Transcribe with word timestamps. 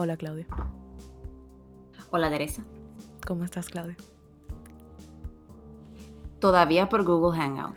Hola, 0.00 0.16
Claudia. 0.16 0.46
Hola, 2.12 2.30
Teresa. 2.30 2.62
¿Cómo 3.26 3.42
estás, 3.42 3.68
Claudia? 3.68 3.96
Todavía 6.38 6.88
por 6.88 7.02
Google 7.02 7.36
Hangout. 7.36 7.74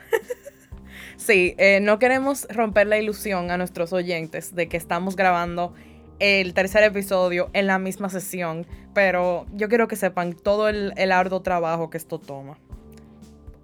sí, 1.18 1.56
eh, 1.58 1.80
no 1.82 1.98
queremos 1.98 2.48
romper 2.52 2.86
la 2.86 3.00
ilusión 3.00 3.50
a 3.50 3.58
nuestros 3.58 3.92
oyentes 3.92 4.54
de 4.54 4.70
que 4.70 4.78
estamos 4.78 5.16
grabando 5.16 5.74
el 6.20 6.54
tercer 6.54 6.84
episodio 6.84 7.50
en 7.54 7.66
la 7.66 7.80
misma 7.80 8.08
sesión, 8.12 8.68
pero 8.94 9.48
yo 9.54 9.68
quiero 9.68 9.88
que 9.88 9.96
sepan 9.96 10.34
todo 10.34 10.70
el, 10.70 11.12
arduo 11.12 11.42
trabajo 11.42 11.90
que 11.90 11.98
esto 11.98 12.20
toma. 12.20 12.60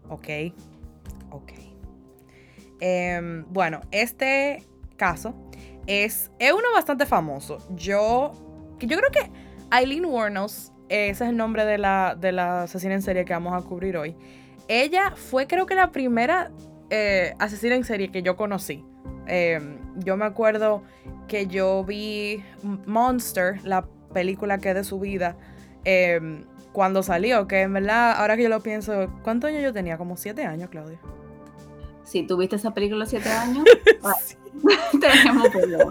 Ok, 0.10 0.30
ok. 1.30 1.52
Em, 2.80 3.46
bueno, 3.50 3.82
este 3.92 4.64
caso 4.96 5.36
es, 5.86 6.32
es 6.39 6.52
uno 6.54 6.74
bastante 6.74 7.05
famoso. 7.05 7.60
Yo, 7.76 8.46
yo 8.80 8.98
creo 8.98 9.11
que 9.11 9.32
Eileen 9.75 10.06
Warnos, 10.06 10.71
ese 10.89 11.24
es 11.24 11.29
el 11.29 11.38
nombre 11.38 11.65
de 11.65 11.78
la, 11.78 12.15
de 12.20 12.32
la 12.32 12.64
asesina 12.64 12.93
en 12.93 13.02
serie 13.02 13.25
que 13.25 13.33
vamos 13.33 13.54
a 13.54 13.65
cubrir 13.68 13.97
hoy. 13.97 14.15
Ella 14.68 15.14
fue 15.15 15.47
creo 15.47 15.65
que 15.65 15.75
la 15.75 15.92
primera 15.92 16.52
eh, 16.89 17.33
asesina 17.39 17.75
en 17.75 17.83
serie 17.83 18.10
que 18.11 18.21
yo 18.21 18.36
conocí. 18.36 18.83
Em, 19.28 19.78
yo 19.97 20.16
me 20.16 20.25
acuerdo 20.25 20.83
que 21.28 21.47
yo 21.47 21.83
vi 21.83 22.43
Monster, 22.86 23.60
la 23.64 23.86
película 24.14 24.57
que 24.57 24.69
es 24.69 24.75
de 24.75 24.83
su 24.83 25.00
vida, 25.00 25.38
em, 25.83 26.46
cuando 26.71 27.04
salió, 27.04 27.47
que 27.47 27.61
en 27.61 27.74
verdad, 27.74 28.14
ahora 28.18 28.38
que 28.38 28.44
yo 28.44 28.50
lo 28.50 28.61
pienso, 28.61 29.11
¿cuántos 29.24 29.50
años 29.50 29.64
yo 29.64 29.74
tenía? 29.74 29.97
Como 29.97 30.16
siete 30.16 30.46
años, 30.46 30.69
Claudia. 30.69 31.00
Si 32.03 32.23
tuviste 32.23 32.55
esa 32.55 32.73
película 32.73 33.05
siete 33.05 33.30
años, 33.30 33.66
tenemos 35.02 35.50
problemas. 35.50 35.88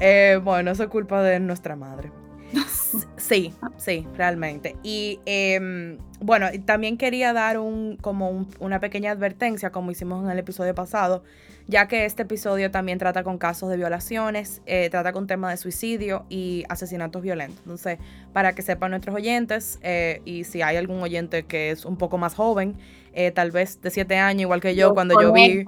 Eh, 0.00 0.40
bueno, 0.42 0.70
eso 0.70 0.84
es 0.84 0.88
culpa 0.88 1.22
de 1.22 1.40
nuestra 1.40 1.76
madre. 1.76 2.10
Sí, 3.16 3.52
sí, 3.76 4.06
realmente. 4.16 4.76
Y 4.82 5.20
em, 5.26 5.98
bueno, 6.20 6.46
también 6.64 6.96
quería 6.96 7.32
dar 7.32 7.58
un, 7.58 7.96
como 7.96 8.46
una 8.58 8.80
pequeña 8.80 9.10
advertencia, 9.10 9.70
como 9.70 9.90
hicimos 9.90 10.24
en 10.24 10.30
el 10.30 10.38
episodio 10.38 10.74
pasado, 10.74 11.22
ya 11.66 11.86
que 11.88 12.06
este 12.06 12.22
episodio 12.22 12.70
también 12.70 12.98
trata 12.98 13.24
con 13.24 13.36
casos 13.36 13.68
de 13.68 13.76
violaciones, 13.76 14.62
eh, 14.64 14.88
trata 14.90 15.12
con 15.12 15.26
temas 15.26 15.50
de 15.50 15.56
suicidio 15.58 16.24
y 16.30 16.64
asesinatos 16.70 17.20
violentos. 17.20 17.58
Entonces, 17.58 17.98
para 18.32 18.54
que 18.54 18.62
sepan 18.62 18.92
nuestros 18.92 19.14
oyentes, 19.14 19.78
eh, 19.82 20.22
y 20.24 20.44
si 20.44 20.62
hay 20.62 20.76
algún 20.76 21.02
oyente 21.02 21.42
que 21.42 21.70
es 21.70 21.84
un 21.84 21.98
poco 21.98 22.16
más 22.16 22.34
joven, 22.34 22.78
eh, 23.12 23.30
tal 23.32 23.50
vez 23.50 23.82
de 23.82 23.90
siete 23.90 24.16
años, 24.16 24.42
igual 24.42 24.60
que 24.60 24.74
yo, 24.74 24.94
cuando 24.94 25.20
yo 25.20 25.32
vi... 25.32 25.64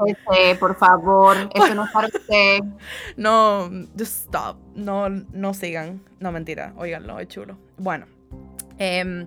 Por 0.58 0.77
favor, 0.77 1.36
eso 1.55 1.75
no 1.75 1.84
es 1.84 1.91
para 1.91 2.06
usted. 2.06 2.61
No, 3.17 3.69
just 3.98 4.25
stop, 4.25 4.56
no, 4.75 5.11
no 5.11 5.53
sigan. 5.53 6.01
No, 6.21 6.33
mentira, 6.33 6.75
oiganlo, 6.77 7.19
es 7.19 7.29
chulo. 7.29 7.59
Bueno, 7.79 8.07
em, 8.79 9.27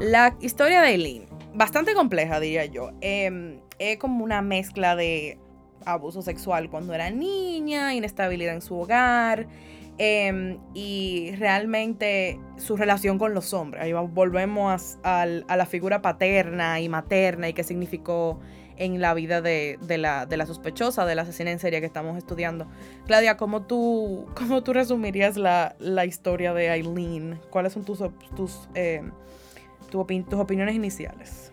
la 0.00 0.36
historia 0.40 0.82
de 0.82 0.90
Eileen, 0.90 1.26
bastante 1.54 1.94
compleja, 1.94 2.38
diría 2.38 2.66
yo. 2.66 2.90
Em, 3.00 3.60
es 3.78 3.96
como 3.96 4.22
una 4.22 4.42
mezcla 4.42 4.94
de 4.96 5.38
abuso 5.86 6.20
sexual 6.20 6.70
cuando 6.70 6.94
era 6.94 7.10
niña, 7.10 7.94
inestabilidad 7.94 8.54
en 8.54 8.60
su 8.60 8.78
hogar 8.78 9.46
em, 9.96 10.58
y 10.74 11.32
realmente 11.38 12.38
su 12.56 12.76
relación 12.76 13.18
con 13.18 13.34
los 13.34 13.52
hombres. 13.54 13.82
Ahí 13.82 13.92
volvemos 13.92 14.98
a, 15.02 15.26
la 15.26 15.66
figura 15.66 16.02
paterna 16.02 16.80
y 16.80 16.88
materna 16.90 17.48
y 17.48 17.54
qué 17.54 17.64
significó 17.64 18.40
en 18.80 19.00
la 19.00 19.14
vida 19.14 19.42
de, 19.42 19.78
la, 19.98 20.46
sospechosa, 20.46 21.04
de 21.04 21.14
la 21.14 21.22
asesina 21.22 21.50
en 21.50 21.58
serie 21.58 21.80
que 21.80 21.86
estamos 21.86 22.16
estudiando. 22.16 22.66
Claudia, 23.06 23.36
¿cómo 23.36 23.62
tú, 23.62 24.26
cómo 24.34 24.62
tú 24.62 24.72
resumirías 24.72 25.36
la, 25.36 26.04
historia 26.06 26.52
de 26.54 26.72
Eileen? 26.72 27.38
¿Cuáles 27.50 27.74
son 27.74 27.84
tus, 27.84 28.02
tus, 28.34 28.68
em, 28.74 29.12
tus 29.90 30.40
opiniones 30.40 30.74
iniciales? 30.74 31.52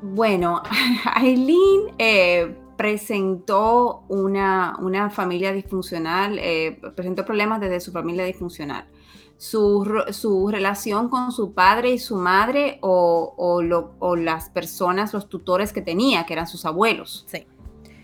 Bueno, 0.00 0.62
Eileen 1.20 1.94
eh, 1.98 2.54
presentó 2.76 4.04
una, 4.08 5.10
familia 5.10 5.52
disfuncional, 5.52 6.38
eh, 6.38 6.80
presentó 6.94 7.24
problemas 7.24 7.60
desde 7.60 7.80
su 7.80 7.90
familia 7.90 8.24
disfuncional. 8.24 8.86
Su, 9.36 9.84
relación 10.50 11.08
con 11.08 11.32
su 11.32 11.52
padre 11.52 11.90
y 11.90 11.98
su 11.98 12.16
madre 12.16 12.78
o, 12.80 13.62
las 14.16 14.50
personas, 14.50 15.12
los 15.12 15.28
tutores 15.28 15.72
que 15.72 15.82
tenía, 15.82 16.24
que 16.24 16.32
eran 16.32 16.46
sus 16.46 16.64
abuelos. 16.64 17.24
Sí. 17.28 17.46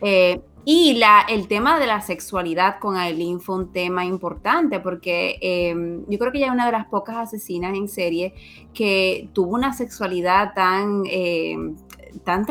Eh, 0.02 0.40
y 0.64 0.94
la, 0.94 1.22
el 1.28 1.48
tema 1.48 1.78
de 1.78 1.86
la 1.86 2.00
sexualidad 2.02 2.78
con 2.80 2.96
Aileen 2.96 3.40
fue 3.40 3.56
un 3.56 3.72
tema 3.72 4.04
importante 4.04 4.78
porque 4.80 5.38
em, 5.40 6.04
yo 6.06 6.18
creo 6.18 6.32
que 6.32 6.38
ella 6.38 6.48
es 6.48 6.52
una 6.52 6.66
de 6.66 6.72
las 6.72 6.86
pocas 6.86 7.16
asesinas 7.16 7.74
en 7.74 7.88
serie 7.88 8.34
que 8.74 9.30
tuvo 9.32 9.54
una 9.54 9.72
sexualidad 9.72 10.52
tan 10.54 11.02
em, 11.06 11.76
tan 12.24 12.44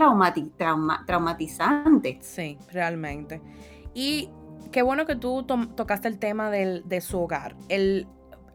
traumatizante. 1.06 2.18
Sí, 2.22 2.58
realmente. 2.72 3.42
Y 3.94 4.30
qué 4.72 4.82
bueno 4.82 5.06
que 5.06 5.16
tú 5.16 5.46
tocaste 5.76 6.08
el 6.08 6.18
tema 6.18 6.50
de 6.50 7.02
su 7.02 7.20
hogar. 7.20 7.56
El, 7.68 8.08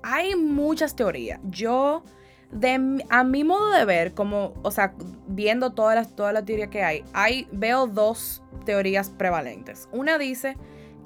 hay 0.04 0.37
muchas 0.37 0.94
teorías. 0.94 1.41
Yo, 1.44 2.04
de, 2.53 3.03
a 3.09 3.25
mi 3.25 3.42
modo 3.42 3.72
de 3.72 3.84
ver, 3.87 4.12
como, 4.12 4.53
o 4.62 4.70
sea, 4.70 4.94
viendo 5.26 5.72
todas 5.72 5.97
las, 5.97 6.15
todas 6.15 6.34
las 6.34 6.44
teorías 6.44 6.69
que 6.69 6.82
hay, 6.82 7.03
hay, 7.15 7.48
veo 7.50 7.87
dos 7.87 8.42
teorías 8.66 9.09
prevalentes. 9.09 9.88
Una 9.92 10.19
dice 10.19 10.56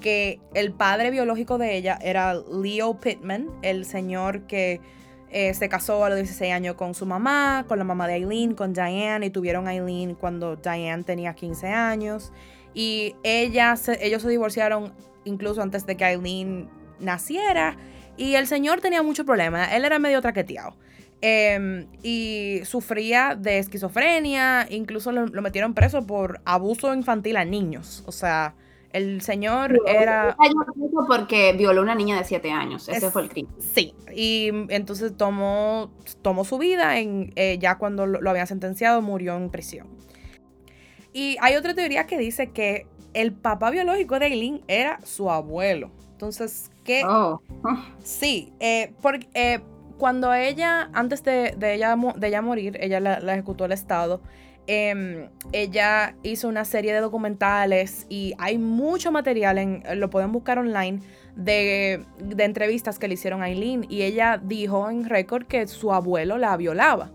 que 0.00 0.40
el 0.52 0.72
padre 0.72 1.10
biológico 1.10 1.58
de 1.58 1.76
ella 1.76 1.98
era 2.02 2.34
Leo 2.34 2.98
Pittman, 3.00 3.48
el 3.62 3.84
señor 3.84 4.46
que 4.46 4.80
eh, 5.30 5.54
se 5.54 5.68
casó 5.68 6.04
a 6.04 6.08
los 6.08 6.18
16 6.18 6.52
años 6.52 6.74
con 6.74 6.94
su 6.94 7.06
mamá, 7.06 7.64
con 7.68 7.78
la 7.78 7.84
mamá 7.84 8.08
de 8.08 8.14
Eileen, 8.14 8.54
con 8.54 8.72
Diane, 8.72 9.26
y 9.26 9.30
tuvieron 9.30 9.68
a 9.68 9.72
cuando 10.18 10.56
Diane 10.56 11.04
tenía 11.04 11.34
15 11.34 11.68
años. 11.68 12.32
Y 12.74 13.14
ellos 13.22 13.80
se 13.80 14.28
divorciaron 14.28 14.92
incluso 15.24 15.62
antes 15.62 15.86
de 15.86 15.96
que 15.96 16.04
Eileen 16.04 16.68
naciera. 16.98 17.76
Y 18.18 18.34
el 18.34 18.46
señor 18.46 18.80
tenía 18.80 19.02
muchos 19.02 19.24
problemas. 19.24 19.72
Él 19.72 19.86
era 19.86 19.98
medio 19.98 20.20
traqueteado. 20.20 20.76
Em, 21.20 21.86
y 22.02 22.60
sufría 22.64 23.34
de 23.34 23.58
esquizofrenia. 23.58 24.66
Incluso 24.68 25.12
lo, 25.12 25.26
lo 25.26 25.40
metieron 25.40 25.72
preso 25.72 26.06
por 26.06 26.42
abuso 26.44 26.92
infantil 26.92 27.38
a 27.38 27.46
niños. 27.46 28.04
O 28.06 28.12
sea, 28.12 28.54
el 28.92 29.20
señor 29.20 29.80
era... 29.86 30.36
Porque 31.06 31.52
violó 31.52 31.80
a 31.80 31.82
una 31.84 31.94
niña 31.94 32.18
de 32.18 32.24
7 32.24 32.50
años, 32.50 32.88
ese 32.88 33.10
fue 33.10 33.22
el 33.22 33.28
crimen. 33.28 33.52
Sí, 33.58 33.94
y 34.14 34.48
entonces 34.70 35.16
tomó, 35.16 35.90
tomó 36.22 36.44
su 36.44 36.58
vida 36.58 36.98
en, 36.98 37.32
eh, 37.36 37.58
ya 37.60 37.78
cuando 37.78 38.06
lo, 38.06 38.30
habían 38.30 38.46
sentenciado, 38.46 39.02
murió 39.02 39.36
en 39.36 39.50
prisión. 39.50 39.88
Y 41.12 41.36
hay 41.40 41.56
otra 41.56 41.74
teoría 41.74 42.06
que 42.06 42.18
dice 42.18 42.50
que 42.50 42.86
el 43.14 43.32
papá 43.32 43.70
biológico 43.70 44.18
de 44.18 44.26
Eileen 44.26 44.62
era 44.68 45.00
su 45.04 45.30
abuelo. 45.30 45.90
Entonces, 46.12 46.70
Oh. 47.06 47.40
Sí, 48.02 48.52
eh, 48.60 48.92
porque 49.02 49.28
eh, 49.34 49.60
cuando 49.98 50.32
ella, 50.32 50.90
antes 50.94 51.22
de, 51.24 51.54
ella, 51.60 51.96
de 52.16 52.28
ella 52.28 52.42
morir, 52.42 52.78
ella 52.80 53.00
la, 53.00 53.20
la 53.20 53.34
ejecutó 53.34 53.64
el 53.64 53.72
Estado, 53.72 54.20
Em, 54.70 55.30
ella 55.52 56.14
hizo 56.22 56.46
una 56.46 56.66
serie 56.66 56.92
de 56.92 57.00
documentales 57.00 58.04
y 58.10 58.34
hay 58.36 58.58
mucho 58.58 59.10
material, 59.10 59.56
en, 59.56 59.82
lo 59.94 60.10
pueden 60.10 60.30
buscar 60.30 60.58
online, 60.58 61.00
de, 61.36 62.04
entrevistas 62.36 62.98
que 62.98 63.08
le 63.08 63.14
hicieron 63.14 63.40
a 63.40 63.46
Aileen 63.46 63.86
y 63.88 64.02
ella 64.02 64.36
dijo 64.36 64.90
en 64.90 65.08
récord 65.08 65.46
que 65.46 65.66
su 65.68 65.94
abuelo 65.94 66.36
la 66.36 66.54
violaba. 66.58 67.10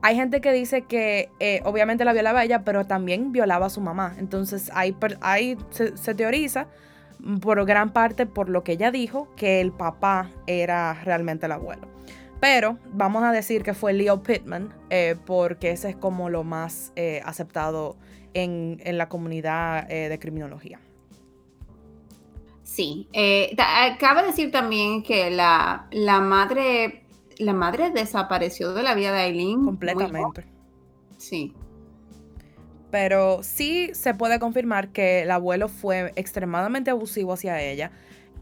Hay 0.00 0.16
gente 0.16 0.40
que 0.40 0.52
dice 0.52 0.80
que 0.86 1.28
eh, 1.38 1.60
obviamente 1.66 2.06
la 2.06 2.14
violaba 2.14 2.44
ella, 2.44 2.64
pero 2.64 2.86
también 2.86 3.30
violaba 3.30 3.66
a 3.66 3.70
su 3.70 3.82
mamá. 3.82 4.16
Entonces 4.18 4.70
hay, 4.72 4.96
hay 5.20 5.58
se 5.70 6.14
teoriza 6.14 6.68
por 7.40 7.64
gran 7.66 7.92
parte 7.92 8.26
por 8.26 8.48
lo 8.48 8.64
que 8.64 8.72
ella 8.72 8.90
dijo 8.90 9.28
que 9.36 9.60
el 9.60 9.72
papá 9.72 10.30
era 10.46 10.94
realmente 11.04 11.46
el 11.46 11.52
abuelo. 11.52 11.88
Pero 12.40 12.78
vamos 12.92 13.22
a 13.22 13.32
decir 13.32 13.62
que 13.62 13.74
fue 13.74 13.92
Leo 13.92 14.22
Pittman, 14.22 14.72
eh, 14.88 15.16
porque 15.26 15.70
ese 15.70 15.90
es 15.90 15.96
como 15.96 16.30
lo 16.30 16.42
más 16.42 16.92
eh, 16.96 17.20
aceptado 17.24 17.96
en, 18.32 18.80
la 18.84 19.08
comunidad 19.08 19.90
eh, 19.90 20.08
de 20.08 20.18
criminología. 20.18 20.80
Sí, 22.62 23.08
cabe 23.98 24.22
decir 24.22 24.50
también 24.50 25.02
que 25.02 25.30
la, 25.30 25.88
la, 25.90 26.20
madre, 26.20 27.02
la 27.38 27.52
madre 27.52 27.90
desapareció 27.90 28.72
de 28.72 28.84
la 28.84 28.94
vida 28.94 29.12
de 29.12 29.20
Aileen. 29.20 29.64
Completamente. 29.64 30.46
Sí. 31.18 31.52
Pero 32.90 33.42
sí 33.42 33.90
se 33.94 34.14
puede 34.14 34.38
confirmar 34.38 34.88
que 34.88 35.22
el 35.22 35.30
abuelo 35.30 35.68
fue 35.68 36.12
extremadamente 36.16 36.90
abusivo 36.90 37.32
hacia 37.32 37.62
ella 37.62 37.92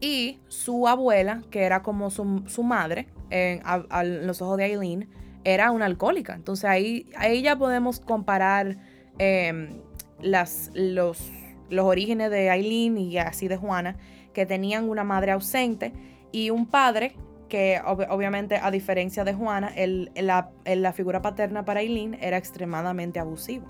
y 0.01 0.39
su 0.49 0.87
abuela, 0.87 1.43
que 1.51 1.63
era 1.63 1.83
como 1.83 2.11
su, 2.11 2.45
su 2.47 2.63
madre, 2.63 3.09
en, 3.31 3.61
a, 3.65 4.05
los 4.05 4.41
ojos 4.43 4.57
de 4.57 4.65
Aileen, 4.65 5.09
era 5.45 5.71
una 5.71 5.87
alcohólica. 5.87 6.35
Entonces 6.35 6.65
ahí, 6.65 7.09
ahí 7.17 7.43
ya 7.43 7.57
podemos 7.57 8.01
comparar 8.01 8.77
em, 9.19 9.81
las, 10.21 10.71
los, 10.75 11.31
los 11.71 11.85
orígenes 11.85 12.31
de 12.31 12.51
Aileen 12.51 12.99
y 12.99 13.19
así 13.19 13.49
de 13.49 13.57
Juana, 13.57 13.97
que 14.33 14.47
tenían 14.47 14.89
una 14.89 15.05
madre 15.05 15.33
ausente 15.33 15.93
y 16.33 16.51
un 16.51 16.67
padre 16.67 17.17
que 17.49 17.81
obviamente 17.85 18.57
a 18.63 18.71
diferencia 18.71 19.25
de 19.25 19.33
Juana, 19.33 19.73
el, 19.75 20.13
la, 20.15 20.51
la, 20.67 20.93
figura 20.93 21.23
paterna 21.23 21.65
para 21.65 21.81
Aileen 21.81 22.15
era 22.21 22.37
extremadamente 22.37 23.19
abusivo. 23.19 23.67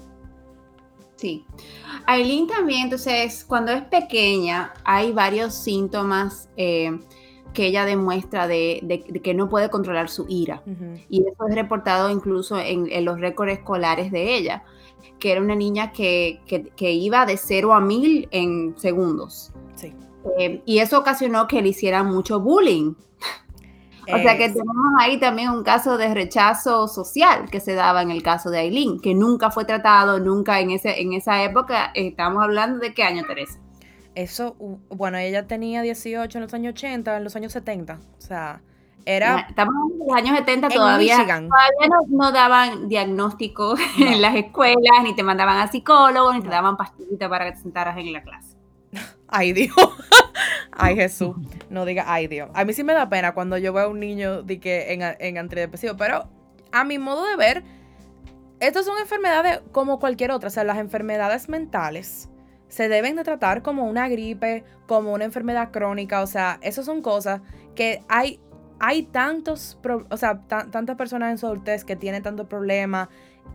Sí. 1.19 1.45
Aileen 2.07 2.47
también, 2.47 2.85
entonces, 2.85 3.45
cuando 3.45 3.73
es 3.73 3.83
pequeña, 3.83 4.73
hay 4.85 5.13
varios 5.13 5.53
síntomas 5.53 6.49
eh, 6.57 6.97
que 7.53 7.67
ella 7.67 7.85
demuestra 7.85 8.47
de, 8.47 9.05
que 9.23 9.35
no 9.35 9.49
puede 9.49 9.69
controlar 9.69 10.09
su 10.09 10.25
ira. 10.29 10.63
Y 11.11 11.21
eso 11.21 11.49
es 11.49 11.55
reportado 11.55 12.09
incluso 12.09 12.57
en, 12.59 13.05
los 13.05 13.21
récords 13.21 13.53
escolares 13.53 14.13
de 14.13 14.37
ella, 14.37 14.63
que 15.19 15.33
era 15.33 15.41
una 15.41 15.57
niña 15.57 15.91
que, 15.91 16.41
iba 16.79 17.27
de 17.27 17.37
0 17.37 17.75
a 17.75 17.81
1000 17.81 18.29
en 18.31 18.79
segundos. 18.79 19.53
Sí. 19.75 19.93
Eh, 20.39 20.63
y 20.67 20.79
eso 20.79 21.01
ocasionó 21.01 21.49
que 21.49 21.61
le 21.61 21.71
hicieran 21.71 22.07
mucho 22.07 22.39
bullying 22.39 22.95
o 24.13 24.19
sea 24.19 24.37
que 24.37 24.49
tenemos 24.49 24.87
ahí 25.01 25.19
también 25.19 25.51
un 25.51 25.63
caso 25.63 25.99
de 25.99 26.13
rechazo 26.15 26.89
social 26.89 27.51
que 27.51 27.61
se 27.61 27.75
daba 27.75 28.03
en 28.03 28.11
el 28.11 28.23
caso 28.23 28.51
de 28.51 28.59
Aileen, 28.59 29.01
que 29.01 29.15
nunca 29.15 29.51
fue 29.51 29.65
tratado, 29.65 30.19
nunca 30.19 30.61
en, 30.61 30.71
ese, 30.71 31.01
en 31.01 31.13
esa 31.13 31.43
época. 31.43 31.91
Estamos 31.95 32.43
hablando 32.43 32.79
de 32.79 32.95
qué 32.95 33.03
año, 33.03 33.25
Teresa. 33.27 33.59
Eso, 34.15 34.57
bueno, 34.89 35.19
ella 35.19 35.47
tenía 35.47 35.83
18 35.83 36.39
en 36.39 36.43
los 36.43 36.55
años 36.55 36.73
80, 36.73 37.17
en 37.17 37.25
los 37.25 37.37
años 37.37 37.53
70. 37.53 38.01
O 38.19 38.21
sea, 38.21 38.63
era. 39.05 39.47
Estamos 39.49 39.75
en 39.93 39.99
los 39.99 40.17
años 40.17 40.37
70 40.39 40.69
todavía. 40.69 41.17
Todavía 41.19 41.49
no, 42.09 42.33
daban 42.33 42.89
diagnóstico 42.89 43.75
en 43.99 44.21
las 44.21 44.35
escuelas, 44.35 45.03
ni 45.05 45.15
te 45.15 45.23
mandaban 45.23 45.59
a 45.59 45.69
psicólogos, 45.69 46.35
ni 46.35 46.43
te 46.43 46.49
daban 46.49 46.77
pastillitas 46.77 47.29
para 47.29 47.47
que 47.47 47.53
te 47.53 47.59
sentaras 47.59 47.97
en 47.97 48.13
la 48.13 48.23
clase. 48.23 48.48
Ay, 49.29 49.53
Dios. 49.53 49.77
ay, 50.73 50.97
Jesús. 50.97 51.37
No 51.71 51.85
diga 51.85 52.05
ay, 52.07 52.27
Dios. 52.27 52.51
A 52.55 52.65
mí 52.65 52.73
sí 52.73 52.83
me 52.83 52.95
da 52.95 53.09
pena 53.09 53.35
cuando 53.35 53.59
yo 53.59 53.73
veo 53.73 53.85
a 53.85 53.89
un 53.89 54.01
niño 54.01 54.43
de 54.43 54.59
que 54.59 54.93
en, 54.93 55.03
en 55.03 55.39
antidepresivo, 55.39 55.97
pero 55.97 56.29
a 56.73 56.85
mi 56.85 56.99
modo 56.99 57.27
de 57.27 57.37
ver, 57.37 57.63
estas 58.61 58.87
son 58.87 58.99
enfermedades 58.99 59.61
como 59.73 59.99
cualquier 59.99 60.31
otra. 60.31 60.49
O 60.49 60.51
sea, 60.51 60.65
las 60.65 60.79
enfermedades 60.79 61.49
mentales 61.49 62.29
se 62.69 62.89
deben 62.89 63.17
de 63.17 63.25
tratar 63.25 63.63
como 63.63 63.87
una 63.87 64.09
gripe, 64.09 64.65
como 64.87 65.13
una 65.13 65.25
enfermedad 65.25 65.71
crónica. 65.71 66.23
O 66.23 66.27
sea, 66.27 66.59
esas 66.63 66.87
son 66.87 67.03
cosas 67.03 67.41
que 67.75 68.03
hay, 68.09 68.41
hay 68.81 69.05
tantos, 69.05 69.79
o 70.11 70.17
sea, 70.17 70.41
tantas 70.49 70.97
personas 70.97 71.31
en 71.31 71.39
su 71.39 71.47
adultez 71.47 71.85
que 71.85 71.97
tienen 71.97 72.23
tantos 72.23 72.47
problemas, 72.47 73.09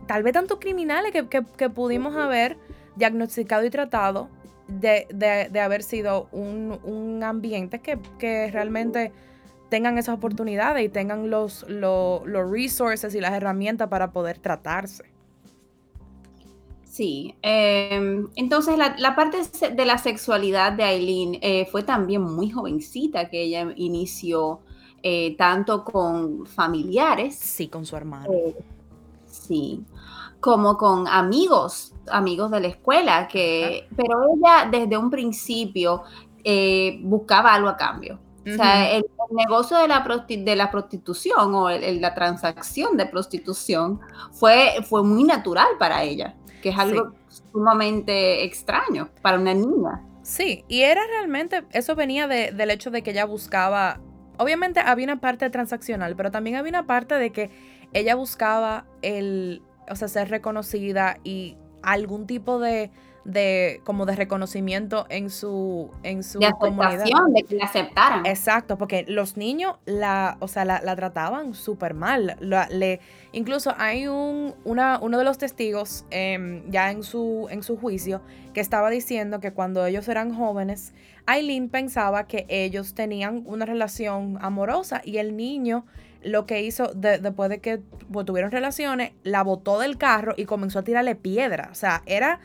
tal 0.06 0.22
vez 0.22 0.32
tantos 0.32 0.58
criminales 0.58 1.12
que, 1.12 1.28
que 1.28 1.70
pudimos 1.70 2.16
haber 2.16 2.58
diagnosticado 2.96 3.64
y 3.64 3.70
tratado 3.70 4.28
de, 4.68 5.60
haber 5.60 5.82
sido 5.82 6.28
un, 6.32 7.22
ambiente 7.22 7.80
que, 7.80 8.50
realmente 8.50 9.12
tengan 9.68 9.98
esas 9.98 10.16
oportunidades 10.16 10.84
y 10.84 10.88
tengan 10.88 11.30
los, 11.30 11.64
los, 11.68 12.22
resources 12.50 13.14
y 13.14 13.20
las 13.20 13.32
herramientas 13.32 13.88
para 13.88 14.12
poder 14.12 14.38
tratarse. 14.38 15.04
Sí, 16.84 17.34
em, 17.42 18.28
entonces 18.36 18.78
la, 18.78 19.16
parte 19.16 19.38
de 19.74 19.84
la 19.84 19.98
sexualidad 19.98 20.72
de 20.72 20.84
Aileen 20.84 21.38
eh, 21.42 21.66
fue 21.72 21.82
también 21.82 22.22
muy 22.22 22.50
jovencita 22.50 23.28
que 23.28 23.42
ella 23.42 23.72
inició 23.74 24.60
eh, 25.02 25.36
tanto 25.36 25.84
con 25.84 26.46
familiares. 26.46 27.34
Sí, 27.34 27.66
con 27.66 27.84
su 27.84 27.96
hermano. 27.96 28.32
Eh, 28.32 28.54
sí, 29.26 29.82
como 30.38 30.76
con 30.76 31.08
amigos, 31.08 31.93
amigos 32.10 32.50
de 32.50 32.60
la 32.60 32.68
escuela, 32.68 33.28
que, 33.28 33.88
pero 33.96 34.18
ella 34.34 34.68
desde 34.70 34.96
un 34.96 35.10
principio 35.10 36.02
eh, 36.42 36.98
buscaba 37.02 37.54
algo 37.54 37.68
a 37.68 37.76
cambio. 37.76 38.18
O 38.46 38.56
sea, 38.56 38.90
el, 38.90 39.06
negocio 39.30 39.78
de 39.78 39.88
la, 39.88 40.04
de 40.28 40.56
la 40.56 40.70
prostitución 40.70 41.54
o 41.54 41.70
la 41.70 42.14
transacción 42.14 42.96
de 42.98 43.06
prostitución 43.06 44.00
fue, 44.32 44.74
fue 44.86 45.02
muy 45.02 45.24
natural 45.24 45.68
para 45.78 46.02
ella, 46.02 46.34
que 46.62 46.68
es 46.68 46.78
algo 46.78 47.12
sumamente 47.52 48.44
extraño 48.44 49.08
para 49.22 49.38
una 49.38 49.54
niña. 49.54 50.02
Sí, 50.22 50.64
y 50.68 50.82
era 50.82 51.00
realmente, 51.06 51.64
eso 51.70 51.94
venía 51.94 52.28
del 52.28 52.70
hecho 52.70 52.90
de 52.90 53.02
que 53.02 53.12
ella 53.12 53.24
buscaba, 53.24 54.00
obviamente 54.38 54.80
había 54.80 55.04
una 55.04 55.20
parte 55.20 55.48
transaccional, 55.48 56.14
pero 56.14 56.30
también 56.30 56.56
había 56.56 56.70
una 56.70 56.86
parte 56.86 57.14
de 57.14 57.30
que 57.30 57.50
ella 57.94 58.14
buscaba 58.14 58.86
el, 59.02 59.62
o 59.88 59.96
sea, 59.96 60.08
ser 60.08 60.28
reconocida 60.30 61.18
y 61.24 61.56
algún 61.92 62.26
tipo 62.26 62.58
de, 62.58 62.90
de 63.24 63.80
como 63.84 64.06
de 64.06 64.16
reconocimiento 64.16 65.06
en 65.08 65.30
su 65.30 65.90
en 66.02 66.22
su 66.22 66.38
de 66.38 66.52
comunidad. 66.52 67.04
de 67.04 67.42
que 67.42 67.56
la 67.56 67.64
aceptaran. 67.64 68.26
Exacto, 68.26 68.76
porque 68.76 69.04
los 69.08 69.36
niños 69.36 69.76
la, 69.86 70.36
o 70.40 70.48
sea, 70.48 70.64
la, 70.64 70.96
trataban 70.96 71.54
súper 71.54 71.94
mal. 71.94 72.36
le, 72.40 73.00
incluso 73.32 73.74
hay 73.78 74.06
un, 74.06 74.54
una, 74.64 74.98
uno 75.00 75.18
de 75.18 75.24
los 75.24 75.38
testigos 75.38 76.04
em, 76.10 76.68
ya 76.70 76.90
en 76.90 77.02
su, 77.02 77.46
en 77.50 77.62
su 77.62 77.76
juicio 77.76 78.20
que 78.52 78.60
estaba 78.60 78.90
diciendo 78.90 79.40
que 79.40 79.52
cuando 79.52 79.84
ellos 79.86 80.08
eran 80.08 80.34
jóvenes, 80.34 80.92
Aileen 81.26 81.70
pensaba 81.70 82.26
que 82.26 82.44
ellos 82.48 82.94
tenían 82.94 83.42
una 83.46 83.64
relación 83.64 84.38
amorosa 84.40 85.00
y 85.04 85.16
el 85.16 85.36
niño 85.36 85.86
lo 86.24 86.46
que 86.46 86.62
hizo 86.62 86.90
después 86.94 87.50
de 87.50 87.60
que 87.60 87.80
pues, 88.10 88.26
tuvieron 88.26 88.50
relaciones, 88.50 89.12
la 89.22 89.42
botó 89.42 89.78
del 89.78 89.98
carro 89.98 90.34
y 90.36 90.46
comenzó 90.46 90.80
a 90.80 90.84
tirarle 90.84 91.14
piedra. 91.14 91.68
O 91.70 91.74
sea, 91.74 92.02
era 92.06 92.40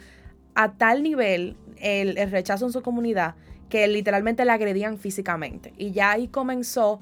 a 0.56 0.74
tal 0.74 1.04
nivel 1.04 1.58
el, 1.78 2.16
rechazo 2.30 2.66
en 2.66 2.74
su 2.74 2.81
comunidad 2.81 3.36
que 3.70 3.88
literalmente 3.88 4.46
la 4.46 4.54
agredían 4.54 4.98
físicamente. 4.98 5.74
Y 5.78 5.92
ya 5.92 6.12
ahí 6.12 6.28
comenzó 6.28 7.00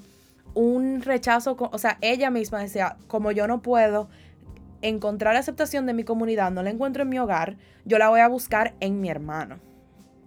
un 0.54 1.02
rechazo, 1.02 1.56
o 1.58 1.78
sea, 1.78 1.98
ella 2.00 2.30
misma 2.30 2.60
decía, 2.60 2.96
como 3.06 3.32
yo 3.32 3.46
no 3.46 3.62
puedo 3.62 4.08
encontrar 4.82 5.34
aceptación 5.34 5.86
de 5.86 5.94
mi 5.94 6.04
comunidad, 6.04 6.50
no 6.52 6.62
la 6.62 6.70
encuentro 6.70 7.02
en 7.02 7.08
mi 7.08 7.18
hogar, 7.18 7.56
yo 7.84 7.98
la 7.98 8.08
voy 8.08 8.20
a 8.20 8.28
buscar 8.28 8.74
en 8.80 9.00
mi 9.00 9.08
hermano. 9.08 9.58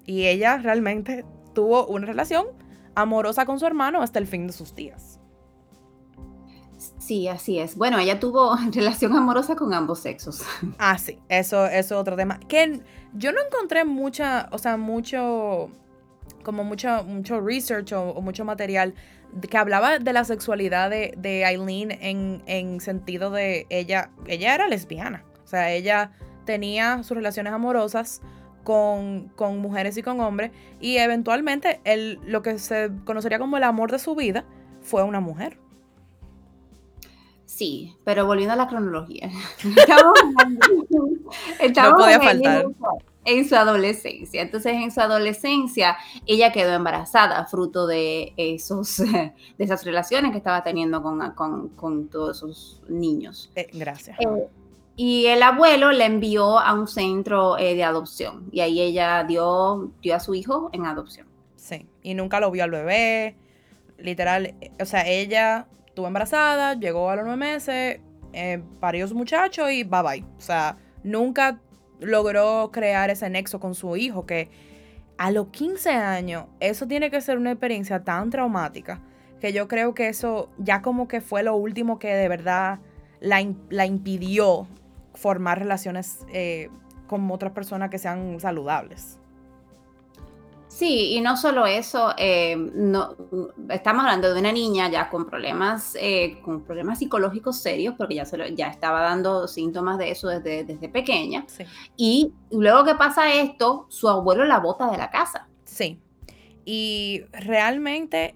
Y 0.06 0.27
ella 0.27 0.57
realmente 0.57 1.25
tuvo 1.54 1.86
una 1.88 2.07
relación 2.07 2.47
amorosa 2.95 3.45
con 3.45 3.59
su 3.59 3.65
hermano 3.65 4.01
hasta 4.01 4.19
el 4.19 4.27
fin 4.27 4.47
de 4.47 4.54
sus 4.54 4.75
días. 4.75 5.20
Sí, 7.11 7.27
así 7.27 7.59
es. 7.59 7.75
Bueno, 7.75 7.99
ella 7.99 8.21
tuvo 8.21 8.55
relación 8.71 9.13
amorosa 9.17 9.57
con 9.57 9.73
ambos 9.73 9.99
sexos. 9.99 10.43
Ah, 10.79 10.97
sí, 10.97 11.19
eso, 11.27 11.65
es 11.65 11.91
otro 11.91 12.15
tema. 12.15 12.39
Que 12.47 12.79
yo 13.13 13.33
no 13.33 13.39
encontré 13.45 13.83
mucha, 13.83 14.47
o 14.53 14.57
sea, 14.57 14.77
mucho, 14.77 15.69
como 16.41 16.63
mucho, 16.63 17.03
mucho 17.03 17.41
research 17.41 17.91
o, 17.91 18.21
mucho 18.21 18.45
material 18.45 18.93
que 19.49 19.57
hablaba 19.57 19.99
de 19.99 20.13
la 20.13 20.23
sexualidad 20.23 20.89
de, 20.89 21.13
de 21.18 21.44
Eileen 21.44 21.91
en, 21.91 22.44
en, 22.45 22.80
sentido 22.80 23.30
de 23.30 23.68
ella, 23.69 24.09
ella 24.25 24.56
era 24.56 24.69
lesbiana. 24.69 25.25
O 25.44 25.47
sea, 25.47 25.69
ella 25.69 26.13
tenía 26.45 27.03
sus 27.03 27.18
relaciones 27.18 27.51
amorosas 27.51 28.21
con, 28.63 29.33
con 29.35 29.57
mujeres 29.57 29.97
y 29.97 30.01
con 30.01 30.21
hombres 30.21 30.51
y 30.80 30.95
eventualmente 30.95 31.81
el, 31.83 32.21
lo 32.25 32.41
que 32.41 32.57
se 32.57 32.89
conocería 33.03 33.37
como 33.37 33.57
el 33.57 33.63
amor 33.63 33.91
de 33.91 33.99
su 33.99 34.15
vida 34.15 34.45
fue 34.80 35.03
una 35.03 35.19
mujer. 35.19 35.59
Sí, 37.51 37.97
pero 38.05 38.25
volviendo 38.25 38.53
a 38.53 38.55
la 38.55 38.69
cronología. 38.69 39.29
Estamos, 41.59 41.91
no 41.91 41.97
podía 41.97 42.21
faltar. 42.21 42.65
En 43.25 43.47
su 43.47 43.55
adolescencia. 43.55 44.41
Entonces, 44.41 44.71
en 44.73 44.89
su 44.89 45.01
adolescencia, 45.01 45.97
ella 46.25 46.53
quedó 46.53 46.71
embarazada, 46.71 47.45
fruto 47.45 47.87
de, 47.87 48.33
esos, 48.37 48.97
de 48.99 49.33
esas 49.57 49.83
relaciones 49.83 50.31
que 50.31 50.37
estaba 50.37 50.63
teniendo 50.63 51.03
con, 51.03 52.07
todos 52.07 52.37
esos 52.37 52.81
niños. 52.87 53.51
Eh, 53.55 53.67
gracias. 53.73 54.17
Eh, 54.21 54.47
y 54.95 55.25
el 55.25 55.43
abuelo 55.43 55.91
le 55.91 56.05
envió 56.05 56.57
a 56.57 56.73
un 56.73 56.87
centro 56.87 57.57
eh, 57.57 57.75
de 57.75 57.83
adopción. 57.83 58.47
Y 58.53 58.61
ahí 58.61 58.79
ella 58.79 59.25
dio, 59.25 59.91
dio 60.01 60.15
a 60.15 60.21
su 60.21 60.35
hijo 60.35 60.69
en 60.71 60.85
adopción. 60.85 61.27
Sí, 61.57 61.85
y 62.01 62.13
nunca 62.13 62.39
lo 62.39 62.49
vio 62.49 62.63
al 62.63 62.71
bebé. 62.71 63.35
Literal, 63.97 64.55
o 64.79 64.85
sea, 64.85 65.05
ella 65.05 65.67
estuvo 65.92 66.07
embarazada, 66.07 66.74
llegó 66.74 67.10
a 67.10 67.18
los 67.18 67.26
nueve 67.26 67.38
meses, 67.38 68.00
eh, 68.31 68.64
parió 68.80 69.07
su 69.07 69.16
muchacho 69.16 69.69
y 69.69 69.83
bye 69.83 70.02
bye. 70.02 70.26
O 70.38 70.42
sea, 70.42 70.78
nunca 71.04 71.60
logró 72.00 72.71
crear 72.71 73.10
ese 73.10 73.30
nexo 73.30 73.60
con 73.60 73.76
su 73.76 73.95
hijo 73.98 74.26
que 74.26 74.50
a 75.18 75.31
los 75.31 75.48
15 75.48 75.90
años 75.92 76.45
eso 76.60 76.88
tiene 76.88 77.12
que 77.12 77.21
ser 77.21 77.38
una 77.38 77.52
experiencia 77.52 78.04
tan 78.04 78.30
traumática 78.30 79.02
que 79.40 79.54
yo 79.54 79.68
creo 79.68 79.94
que 79.94 80.07
eso 80.07 80.50
ya 80.57 80.81
como 80.81 81.07
que 81.07 81.19
fue 81.19 81.44
lo 81.44 81.56
último 81.56 82.00
que 82.00 82.16
de 82.16 82.28
verdad 82.28 82.80
la, 83.19 83.45
la 83.69 83.86
impidió 83.86 84.68
formar 85.14 85.60
relaciones 85.60 86.26
eh, 86.33 86.69
con 87.07 87.30
otras 87.30 87.52
personas 87.52 87.90
que 87.90 88.00
sean 88.00 88.40
saludables. 88.40 89.20
Sí, 90.81 91.14
y 91.14 91.21
no 91.21 91.38
solo 91.38 91.68
eso, 91.68 92.11
eh, 92.18 92.56
no, 92.56 93.16
estamos 93.69 94.04
hablando 94.04 94.33
de 94.33 94.40
una 94.40 94.52
niña 94.52 94.90
ya 94.90 95.11
con 95.11 95.28
problemas, 95.28 95.95
eh, 96.02 96.40
con 96.44 96.64
problemas 96.64 96.97
psicológicos 96.97 97.59
serios, 97.59 97.94
porque 97.95 98.16
ya, 98.16 98.26
se 98.26 98.56
ya 98.56 98.69
estaba 98.69 99.02
dando 99.02 99.47
síntomas 99.47 100.00
de 100.00 100.09
eso 100.09 100.30
desde, 100.30 100.64
desde 100.64 100.90
pequeña. 100.90 101.45
Y 101.97 102.33
luego 102.50 102.83
que 102.83 102.95
pasa 102.95 103.31
esto, 103.31 103.85
su 103.90 104.09
abuelo 104.09 104.44
la 104.45 104.57
bota 104.57 104.90
de 104.90 104.97
la 104.97 105.11
casa. 105.11 105.47
Sí. 105.66 106.00
Y 106.66 107.26
realmente, 107.31 108.33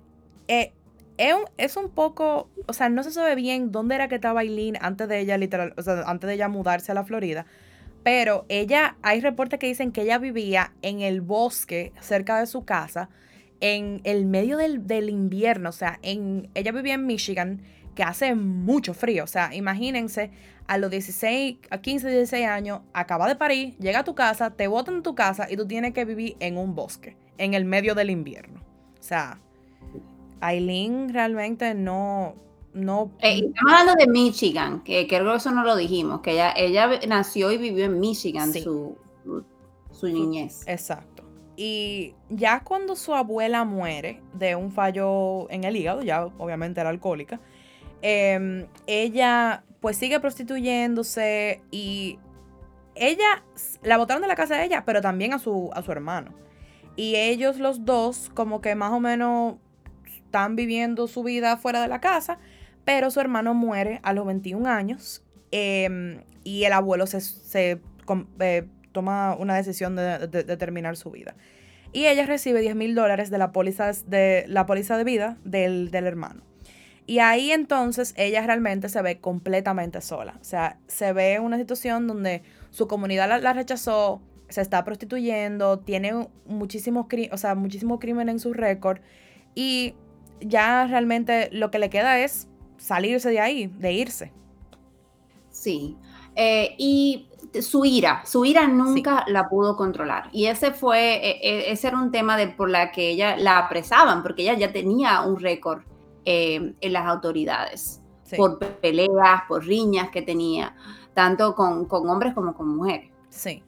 eh, 0.47 0.71
es 1.17 1.33
un, 1.33 1.45
es 1.57 1.77
un 1.77 1.89
poco, 1.89 2.51
o 2.67 2.73
sea, 2.73 2.89
no 2.89 3.01
se 3.01 3.09
sabe 3.09 3.33
bien 3.33 3.71
dónde 3.71 3.95
era 3.95 4.07
que 4.07 4.13
estaba 4.13 4.41
Aileen 4.41 4.77
antes 4.81 5.07
de 5.07 5.19
ella, 5.19 5.39
literal, 5.39 5.73
o 5.77 5.81
sea, 5.81 6.03
antes 6.05 6.27
de 6.27 6.35
ella 6.35 6.47
mudarse 6.47 6.91
a 6.91 6.95
la 6.95 7.05
Florida. 7.05 7.47
Pero 8.05 8.45
ella, 8.49 8.97
hay 9.01 9.19
reportes 9.19 9.57
que 9.57 9.65
dicen 9.65 9.91
que 9.91 10.03
ella 10.03 10.19
vivía 10.19 10.73
en 10.83 11.01
el 11.01 11.21
bosque 11.21 11.91
cerca 11.99 12.39
de 12.39 12.45
su 12.45 12.63
casa 12.63 13.09
en 13.61 14.01
el 14.03 14.27
medio 14.27 14.57
del, 14.57 15.09
invierno. 15.09 15.69
O 15.69 15.71
sea, 15.71 15.97
en, 16.03 16.47
ella 16.53 16.71
vivía 16.71 16.93
en 16.93 17.07
Michigan, 17.07 17.63
que 17.95 18.03
hace 18.03 18.35
mucho 18.35 18.93
frío. 18.93 19.23
O 19.23 19.27
sea, 19.27 19.55
imagínense, 19.55 20.29
a 20.67 20.77
los 20.77 20.91
16, 20.91 21.57
a 21.71 21.79
15, 21.79 22.11
16 22.11 22.45
años, 22.45 22.81
acaba 22.93 23.27
de 23.27 23.37
parir, 23.37 23.75
llega 23.79 24.01
a 24.01 24.03
tu 24.03 24.13
casa, 24.13 24.51
te 24.51 24.67
botan 24.67 24.97
en 24.97 25.01
tu 25.01 25.15
casa 25.15 25.47
y 25.49 25.57
tú 25.57 25.65
tienes 25.65 25.95
que 25.95 26.05
vivir 26.05 26.37
en 26.39 26.59
un 26.59 26.75
bosque, 26.75 27.17
en 27.39 27.55
el 27.55 27.65
medio 27.65 27.95
del 27.95 28.11
invierno. 28.11 28.61
O 28.99 29.03
sea, 29.03 29.39
Aileen 30.41 31.11
realmente 31.11 31.73
no... 31.73 32.35
no 32.75 33.11
eh, 33.21 33.41
estamos 33.47 33.73
hablando 33.73 33.95
de 33.95 34.07
Michigan, 34.07 34.83
que 34.83 35.07
creo 35.07 35.31
que 35.31 35.37
eso 35.37 35.51
no 35.51 35.63
lo 35.63 35.75
dijimos, 35.75 36.21
que 36.21 36.33
ella, 36.33 36.53
ella 36.55 36.99
nació 37.07 37.51
y 37.51 37.57
vivió 37.57 37.85
en 37.85 37.99
Michigan 37.99 38.53
su, 38.53 38.97
su 39.91 40.07
niñez. 40.07 40.63
Exacto. 40.67 41.23
Y 41.55 42.13
ya 42.29 42.59
cuando 42.63 42.97
su 42.97 43.15
abuela 43.15 43.63
muere 43.63 44.21
de 44.33 44.55
un 44.55 44.71
fallo 44.71 45.49
en 45.49 45.63
el 45.63 45.77
hígado, 45.77 46.03
ya 46.03 46.25
obviamente 46.37 46.81
era 46.81 46.89
alcohólica, 46.89 47.39
em, 48.01 48.67
ella 48.87 49.63
pues 49.79 49.95
sigue 49.97 50.19
prostituyéndose 50.19 51.61
y 51.71 52.19
ella 52.93 53.43
la 53.83 53.97
botaron 53.97 54.21
de 54.21 54.27
la 54.27 54.35
casa 54.35 54.57
de 54.57 54.65
ella, 54.65 54.83
pero 54.85 55.01
también 55.01 55.33
a 55.33 55.39
su, 55.39 55.69
a 55.73 55.81
su 55.81 55.91
hermano. 55.93 56.31
Y 56.97 57.15
ellos 57.15 57.57
los 57.57 57.85
dos 57.85 58.29
como 58.33 58.59
que 58.59 58.75
más 58.75 58.91
o 58.91 58.99
menos 58.99 59.55
están 60.05 60.57
viviendo 60.57 61.07
su 61.07 61.23
vida 61.23 61.55
fuera 61.55 61.81
de 61.81 61.87
la 61.87 62.01
casa, 62.01 62.39
pero 62.85 63.09
su 63.09 63.19
hermano 63.19 63.53
muere 63.53 63.99
a 64.03 64.13
los 64.13 64.25
21 64.25 64.69
años 64.69 65.23
em, 65.51 66.21
y 66.43 66.63
el 66.63 66.73
abuelo 66.73 67.07
se, 67.07 67.19
eh, 68.39 68.67
toma 68.91 69.35
una 69.35 69.55
decisión 69.55 69.95
de, 69.95 70.27
terminar 70.57 70.95
su 70.95 71.11
vida. 71.11 71.35
Y 71.91 72.05
ella 72.05 72.25
recibe 72.25 72.61
10 72.61 72.75
mil 72.75 72.93
dólares 72.93 73.29
de 73.29 73.37
la 73.37 73.51
póliza 73.51 73.91
de, 74.05 74.45
la 74.47 74.65
póliza 74.65 74.97
de 74.97 75.03
vida 75.03 75.37
del, 75.43 75.93
hermano. 75.93 76.43
Y 77.07 77.19
ahí 77.19 77.51
entonces 77.51 78.13
ella 78.17 78.45
realmente 78.45 78.89
se 78.89 79.01
ve 79.01 79.19
completamente 79.19 80.01
sola. 80.01 80.37
O 80.41 80.43
sea, 80.43 80.77
se 80.87 81.13
ve 81.13 81.33
en 81.33 81.43
una 81.43 81.57
situación 81.57 82.07
donde 82.07 82.43
su 82.69 82.87
comunidad 82.87 83.41
la, 83.41 83.53
rechazó, 83.53 84.21
se 84.49 84.61
está 84.61 84.83
prostituyendo, 84.83 85.79
tiene 85.79 86.27
muchísimos, 86.45 87.07
o 87.31 87.37
sea, 87.37 87.55
muchísimo 87.55 87.99
crimen 87.99 88.29
en 88.29 88.39
su 88.39 88.53
récord. 88.53 88.99
Y 89.55 89.95
ya 90.41 90.85
realmente 90.87 91.49
lo 91.51 91.71
que 91.71 91.79
le 91.79 91.89
queda 91.89 92.19
es 92.19 92.47
salirse 92.85 93.29
de 93.29 93.39
ahí, 93.39 93.67
de 93.67 93.93
irse. 93.93 94.31
Sí. 95.49 95.97
Eh, 96.35 96.75
y 96.77 97.27
su 97.61 97.83
ira, 97.85 98.21
su 98.25 98.45
ira 98.45 98.67
nunca 98.67 99.25
la 99.27 99.49
pudo 99.49 99.75
controlar. 99.75 100.29
Y 100.31 100.45
ese 100.45 100.71
fue, 100.71 101.15
e, 101.15 101.39
e, 101.41 101.71
ese 101.71 101.87
era 101.87 101.97
un 101.97 102.11
tema 102.11 102.37
de, 102.37 102.49
por 102.49 102.69
la 102.69 102.91
que 102.91 103.09
ella 103.09 103.37
la 103.37 103.57
apresaban, 103.57 104.21
porque 104.21 104.43
ella 104.43 104.53
ya 104.53 104.71
tenía 104.71 105.21
un 105.21 105.39
récord 105.39 105.81
eh, 106.25 106.73
en 106.79 106.93
las 106.93 107.05
autoridades, 107.07 108.01
por 108.37 108.59
peleas, 108.59 109.41
por 109.47 109.65
riñas 109.65 110.09
que 110.09 110.21
tenía, 110.21 110.75
tanto 111.13 111.55
con, 111.55 111.87
hombres 111.89 112.33
como 112.33 112.53
con 112.53 112.75
mujeres. 112.75 113.09
Sí. 113.29 113.63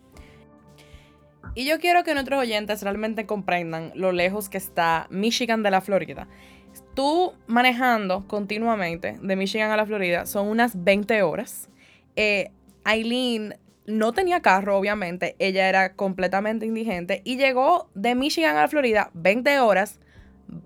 Y 1.55 1.65
yo 1.65 1.79
quiero 1.79 2.03
que 2.03 2.13
nuestros 2.13 2.39
oyentes 2.39 2.83
realmente 2.83 3.25
comprendan 3.25 3.91
lo 3.95 4.11
lejos 4.11 4.47
que 4.47 4.57
está 4.57 5.07
Michigan 5.09 5.63
de 5.63 5.71
la 5.71 5.81
Florida. 5.81 6.27
Tú 6.97 7.35
manejando 7.45 8.27
continuamente 8.27 9.19
de 9.21 9.35
Michigan 9.35 9.69
a 9.69 9.77
la 9.77 9.85
Florida 9.85 10.25
son 10.25 10.47
unas 10.47 10.83
20 10.83 11.21
horas. 11.21 11.69
Eh, 12.15 12.49
Aileen 12.85 13.55
no 13.85 14.13
tenía 14.13 14.41
carro, 14.41 14.75
obviamente. 14.75 15.35
Ella 15.37 15.69
era 15.69 15.93
completamente 15.93 16.65
indigente 16.65 17.21
y 17.23 17.37
llegó 17.37 17.87
de 17.93 18.15
Michigan 18.15 18.57
a 18.57 18.61
la 18.61 18.67
Florida 18.67 19.11
20 19.13 19.59
horas 19.59 19.99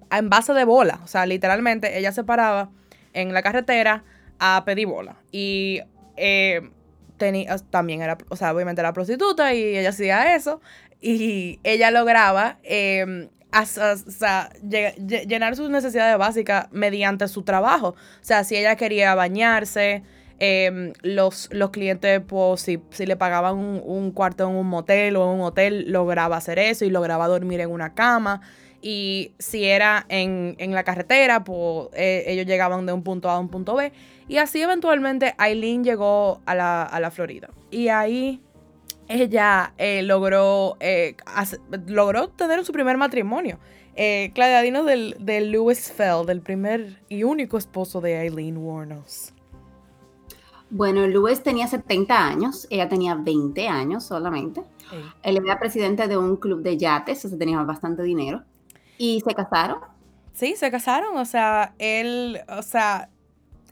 en 0.10 0.30
base 0.30 0.54
de 0.54 0.64
bola. 0.64 1.02
O 1.04 1.08
sea, 1.08 1.26
literalmente 1.26 2.00
ella 2.00 2.14
se 2.14 2.24
paraba 2.24 2.70
en 3.12 3.34
la 3.34 3.42
carretera 3.42 4.06
a 4.40 4.64
pedir 4.66 4.88
bola. 4.88 5.18
Y 5.34 5.82
eh, 6.16 6.62
tenía, 7.18 7.58
también 7.58 8.02
era, 8.02 8.18
o 8.30 8.38
sea, 8.38 8.54
obviamente 8.54 8.80
era 8.80 8.94
prostituta 8.94 9.54
y 9.54 9.76
ella 9.76 9.90
hacía 9.90 10.34
eso. 10.34 10.62
Y 11.02 11.60
ella 11.66 11.92
lograba 11.92 12.58
eh, 12.64 13.28
llenar 14.62 15.56
sus 15.56 15.70
necesidades 15.70 16.18
básicas 16.18 16.68
mediante 16.72 17.28
su 17.28 17.44
trabajo. 17.44 17.90
O 17.90 18.24
sea, 18.24 18.44
si 18.44 18.56
ella 18.56 18.76
quería 18.76 19.16
bañarse, 19.16 20.04
Em, 20.44 20.94
los, 21.04 21.50
los 21.52 21.70
clientes, 21.70 22.20
pues, 22.26 22.62
si, 22.62 22.82
si 22.90 23.06
le 23.06 23.16
pagaban 23.16 23.58
un, 23.58 24.10
cuarto 24.10 24.50
en 24.50 24.56
un 24.56 24.66
motel 24.66 25.16
o 25.16 25.32
en 25.32 25.40
un 25.40 25.42
hotel, 25.42 25.92
lograba 25.92 26.36
hacer 26.36 26.58
eso 26.58 26.84
y 26.84 26.90
lograba 26.90 27.28
dormir 27.28 27.60
en 27.60 27.70
una 27.70 27.94
cama. 27.94 28.42
Y 28.82 29.34
si 29.38 29.66
era 29.66 30.04
en, 30.10 30.56
la 30.58 30.84
carretera, 30.84 31.44
pues 31.44 31.90
eh, 31.94 32.24
ellos 32.26 32.48
llegaban 32.48 32.88
de 32.88 32.94
un 32.94 33.04
punto 33.04 33.30
A 33.30 33.36
a 33.36 33.40
un 33.40 33.50
punto 33.50 33.76
B. 33.76 33.92
Y 34.28 34.38
así 34.38 34.60
eventualmente 34.60 35.36
Aileen 35.38 35.84
llegó 35.84 36.42
a 36.48 36.56
la, 36.56 37.12
Florida. 37.14 37.52
Y 37.70 37.90
ahí 37.90 38.42
ella 39.12 39.74
eh, 39.78 40.04
logró, 40.04 40.78
eh, 40.80 41.16
logró 41.88 42.30
tener 42.30 42.64
su 42.66 42.72
primer 42.72 42.98
matrimonio. 42.98 43.60
Claudia, 44.34 44.62
dinos 44.62 44.86
del, 44.86 45.16
del 45.20 45.52
Lewis 45.52 45.92
Fell, 45.92 46.26
del 46.26 46.42
primer 46.42 47.02
y 47.10 47.24
único 47.24 47.58
esposo 47.58 48.02
de 48.02 48.18
Aileen 48.18 48.58
Warnos. 48.58 49.34
Bueno, 50.72 51.06
Luis 51.06 51.44
tenía 51.44 51.68
70 51.68 52.18
años, 52.18 52.66
ella 52.70 52.88
tenía 52.88 53.14
20 53.14 53.68
años 53.68 54.06
solamente. 54.06 54.64
Él 55.22 55.38
era 55.44 55.60
presidente 55.60 56.08
de 56.08 56.18
un 56.18 56.38
club 56.38 56.62
de 56.64 56.78
yates, 56.78 57.26
o 57.26 57.30
sea, 57.30 57.38
tenía 57.38 57.62
bastante 57.64 58.04
dinero. 58.04 58.44
¿Y 58.98 59.20
se 59.20 59.36
casaron? 59.36 59.80
Sí, 60.34 60.56
se 60.56 60.72
casaron, 60.72 61.18
o 61.18 61.26
sea, 61.26 61.76
él, 61.78 62.40
o 62.48 62.62
sea, 62.62 63.10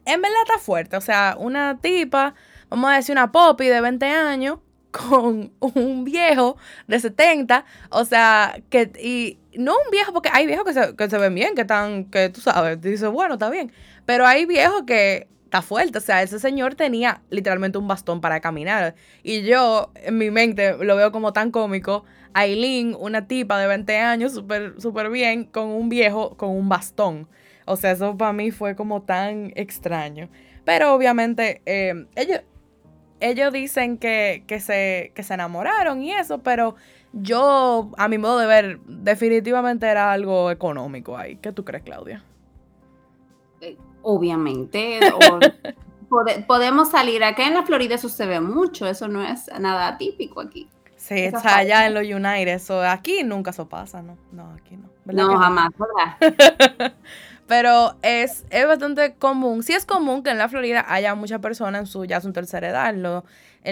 en 0.05 0.21
verdad 0.21 0.41
está 0.45 0.59
fuerte, 0.59 0.97
o 0.97 1.01
sea, 1.01 1.37
una 1.39 1.79
tipa, 1.79 2.35
vamos 2.69 2.91
a 2.91 2.95
decir 2.95 3.13
una 3.13 3.31
popi 3.31 3.67
de 3.67 3.79
20 3.79 4.05
años, 4.05 4.59
con 4.91 5.51
un 5.59 6.03
viejo 6.03 6.57
de 6.87 6.99
70, 6.99 7.65
o 7.89 8.05
sea, 8.05 8.59
que, 8.69 8.91
y 9.01 9.39
no 9.57 9.73
un 9.73 9.91
viejo, 9.91 10.13
porque 10.13 10.29
hay 10.31 10.45
viejos 10.45 10.65
que 10.65 10.73
se, 10.73 10.95
que 10.95 11.09
se 11.09 11.17
ven 11.17 11.35
bien, 11.35 11.55
que 11.55 11.61
están, 11.61 12.05
que 12.05 12.29
tú 12.29 12.41
sabes, 12.41 12.79
dices, 12.81 13.09
bueno, 13.09 13.35
está 13.35 13.49
bien, 13.49 13.71
pero 14.05 14.25
hay 14.25 14.45
viejos 14.45 14.83
que 14.87 15.27
está 15.49 15.63
fuerte. 15.63 15.97
O 15.97 16.01
sea, 16.01 16.21
ese 16.21 16.39
señor 16.39 16.75
tenía 16.75 17.21
literalmente 17.29 17.77
un 17.77 17.87
bastón 17.87 18.21
para 18.21 18.39
caminar. 18.39 18.95
Y 19.23 19.41
yo, 19.41 19.91
en 19.95 20.17
mi 20.17 20.29
mente, 20.31 20.77
lo 20.77 20.95
veo 20.95 21.11
como 21.11 21.33
tan 21.33 21.51
cómico. 21.51 22.05
Aileen, 22.33 22.95
una 22.99 23.27
tipa 23.27 23.59
de 23.59 23.67
20 23.67 23.97
años, 23.97 24.33
súper 24.33 24.79
super 24.79 25.09
bien, 25.09 25.45
con 25.45 25.69
un 25.69 25.89
viejo 25.89 26.37
con 26.37 26.51
un 26.51 26.69
bastón. 26.69 27.27
O 27.65 27.75
sea, 27.75 27.91
eso 27.91 28.15
para 28.17 28.33
mí 28.33 28.51
fue 28.51 28.75
como 28.75 29.01
tan 29.01 29.51
extraño. 29.55 30.29
Pero 30.65 30.93
obviamente, 30.93 31.61
eh, 31.65 32.05
ellos, 32.15 32.41
ellos 33.19 33.53
dicen 33.53 33.97
que, 33.97 34.43
se, 34.59 35.11
que 35.15 35.23
se 35.23 35.33
enamoraron 35.33 36.01
y 36.01 36.11
eso, 36.11 36.39
pero 36.39 36.75
yo, 37.13 37.91
a 37.97 38.07
mi 38.07 38.17
modo 38.17 38.39
de 38.39 38.45
ver, 38.45 38.79
definitivamente 38.85 39.87
era 39.87 40.11
algo 40.11 40.51
económico 40.51 41.17
ahí. 41.17 41.37
¿Qué 41.37 41.51
tú 41.51 41.65
crees, 41.65 41.83
Claudia? 41.83 42.23
Obviamente. 44.01 44.99
podemos 46.47 46.89
salir. 46.89 47.23
Acá 47.23 47.47
en 47.47 47.53
la 47.55 47.63
Florida 47.63 47.95
eso 47.95 48.09
se 48.09 48.25
ve 48.25 48.39
mucho. 48.39 48.87
Eso 48.87 49.07
no 49.07 49.23
es 49.23 49.49
nada 49.59 49.97
típico 49.97 50.41
aquí. 50.41 50.69
Sí, 50.95 51.15
está 51.15 51.57
allá 51.57 51.87
en 51.87 51.93
los 51.93 52.03
United. 52.03 52.53
Eso, 52.53 52.81
aquí 52.81 53.23
nunca 53.23 53.51
eso 53.51 53.67
pasa, 53.67 54.01
¿no? 54.01 54.17
No, 54.31 54.51
aquí 54.53 54.77
no. 54.77 54.89
No, 55.05 55.37
jamás, 55.37 55.69
¿verdad? 55.77 56.93
Pero 57.49 57.95
es, 58.03 58.45
es 58.51 58.67
bastante 58.67 59.15
común. 59.15 59.63
Sí 59.63 59.73
es 59.73 59.83
común 59.83 60.21
que 60.21 60.29
en 60.29 60.37
la 60.37 60.47
Florida 60.49 60.85
haya 60.87 61.15
muchas 61.15 61.39
personas 61.39 61.81
en 61.81 61.87
su, 61.87 62.05
ya 62.05 62.21
su 62.21 62.31
tercera 62.31 62.69
edad. 62.69 62.93
En, 62.93 63.01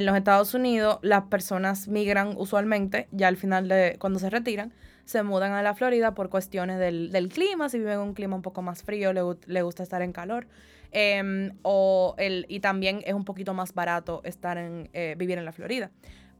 los 0.05 0.17
Estados 0.17 0.55
Unidos 0.55 0.97
las 1.03 1.25
personas 1.25 1.87
migran 1.87 2.33
usualmente 2.37 3.07
ya 3.11 3.27
al 3.27 3.37
final 3.37 3.67
de 3.67 3.97
cuando 3.99 4.17
se 4.17 4.31
retiran 4.31 4.73
se 5.05 5.21
mudan 5.21 5.51
a 5.51 5.61
la 5.61 5.75
Florida 5.75 6.15
por 6.15 6.29
cuestiones 6.29 6.79
del, 6.79 7.29
clima, 7.31 7.69
si 7.69 7.77
viven 7.77 7.93
en 7.93 7.99
un 7.99 8.13
clima 8.15 8.35
un 8.35 8.41
poco 8.41 8.63
más 8.63 8.81
frío, 8.81 9.13
le, 9.13 9.61
gusta 9.61 9.83
estar 9.83 10.01
en 10.01 10.11
calor. 10.11 10.47
Em, 10.91 11.51
o 11.61 12.15
el, 12.17 12.47
y 12.49 12.61
también 12.61 13.03
es 13.05 13.13
un 13.13 13.25
poquito 13.25 13.53
más 13.53 13.75
barato 13.75 14.21
estar 14.23 14.57
en, 14.57 14.89
eh, 14.93 15.13
vivir 15.19 15.37
en 15.37 15.45
la 15.45 15.51
Florida. 15.51 15.91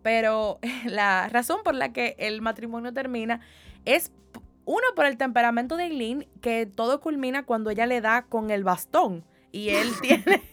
Pero 0.02 0.58
la 0.86 1.30
razón 1.30 1.60
por 1.64 1.76
la 1.76 1.94
que 1.94 2.16
el 2.18 2.42
matrimonio 2.42 2.92
termina 2.94 3.42
es, 3.86 4.12
uno, 4.68 4.84
por 4.96 5.06
el 5.06 5.18
temperamento 5.18 5.78
de 5.78 5.86
Eileen, 5.86 6.28
que 6.42 6.66
todo 6.66 7.00
culmina 7.00 7.44
cuando 7.44 7.70
ella 7.70 7.86
le 7.86 8.02
da 8.02 8.24
con 8.24 8.52
el 8.52 8.66
bastón 8.66 9.24
y 9.52 9.70
él 9.70 9.88
tiene... 10.02 10.44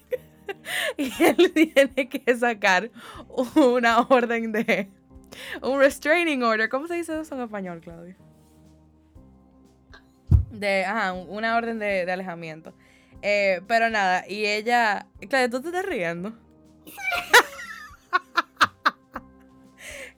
y 0.96 1.10
él 1.22 1.52
tiene 1.52 2.08
que 2.08 2.36
sacar 2.36 2.90
una 3.56 4.02
orden 4.02 4.52
de, 4.52 4.88
un 5.62 5.80
restraining 5.80 6.44
order. 6.44 6.68
¿Cómo 6.68 6.86
se 6.86 6.94
dice 6.94 7.18
eso 7.18 7.34
en 7.34 7.40
español, 7.42 7.80
Claudia? 7.80 8.16
De, 10.52 10.84
ajá, 10.84 11.12
una 11.12 11.56
orden 11.56 11.80
de, 11.80 12.10
alejamiento. 12.10 12.72
Eh, 13.20 13.62
pero 13.66 13.90
nada, 13.90 14.28
y 14.28 14.46
ella, 14.46 15.08
claro, 15.28 15.50
tú 15.50 15.60
te 15.60 15.68
estás 15.68 15.86
riendo. 15.86 16.32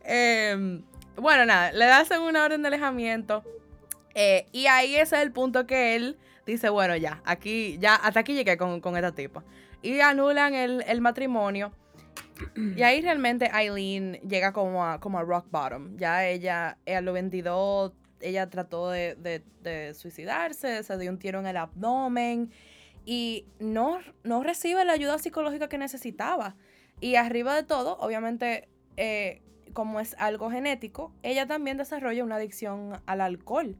Em, 0.08 0.84
bueno, 1.16 1.44
nada, 1.46 1.72
le 1.72 1.84
hacen 1.86 2.20
una 2.20 2.44
orden 2.44 2.62
de 2.62 2.68
alejamiento. 2.68 3.42
Eh, 4.18 4.46
y 4.50 4.66
ahí 4.66 4.96
ese 4.96 5.16
es 5.16 5.22
el 5.22 5.30
punto 5.30 5.66
que 5.66 5.94
él 5.94 6.16
dice, 6.46 6.70
bueno, 6.70 6.96
ya, 6.96 7.20
aquí, 7.26 7.76
ya, 7.78 7.96
hasta 7.96 8.20
aquí 8.20 8.32
llegué 8.32 8.56
con, 8.56 8.80
con 8.80 8.96
esta 8.96 9.12
tipa. 9.12 9.44
Y 9.82 10.00
anulan 10.00 10.54
el, 10.54 10.82
el 10.88 11.02
matrimonio. 11.02 11.70
Y 12.56 12.82
ahí 12.82 13.02
realmente 13.02 13.50
Eileen 13.54 14.14
llega 14.26 14.52
como 14.54 14.84
a, 14.84 15.00
como 15.00 15.18
a 15.18 15.22
rock 15.22 15.46
bottom. 15.50 15.98
Ya 15.98 16.26
ella, 16.26 16.78
a 16.86 17.00
los 17.02 17.12
22, 17.12 17.92
ella 18.20 18.48
trató 18.48 18.90
de, 18.90 19.42
suicidarse, 19.94 20.82
se 20.82 20.98
dio 20.98 21.10
un 21.10 21.18
tiro 21.18 21.40
en 21.40 21.46
el 21.46 21.56
abdomen 21.58 22.50
y 23.04 23.44
no, 23.58 23.98
no 24.24 24.42
recibe 24.42 24.84
la 24.86 24.94
ayuda 24.94 25.18
psicológica 25.18 25.68
que 25.68 25.76
necesitaba. 25.76 26.56
Y 27.00 27.16
arriba 27.16 27.54
de 27.54 27.64
todo, 27.64 27.98
obviamente, 27.98 28.68
eh, 28.96 29.42
como 29.74 30.00
es 30.00 30.16
algo 30.18 30.50
genético, 30.50 31.12
ella 31.22 31.46
también 31.46 31.76
desarrolla 31.76 32.24
una 32.24 32.36
adicción 32.36 32.98
al 33.04 33.20
alcohol. 33.20 33.76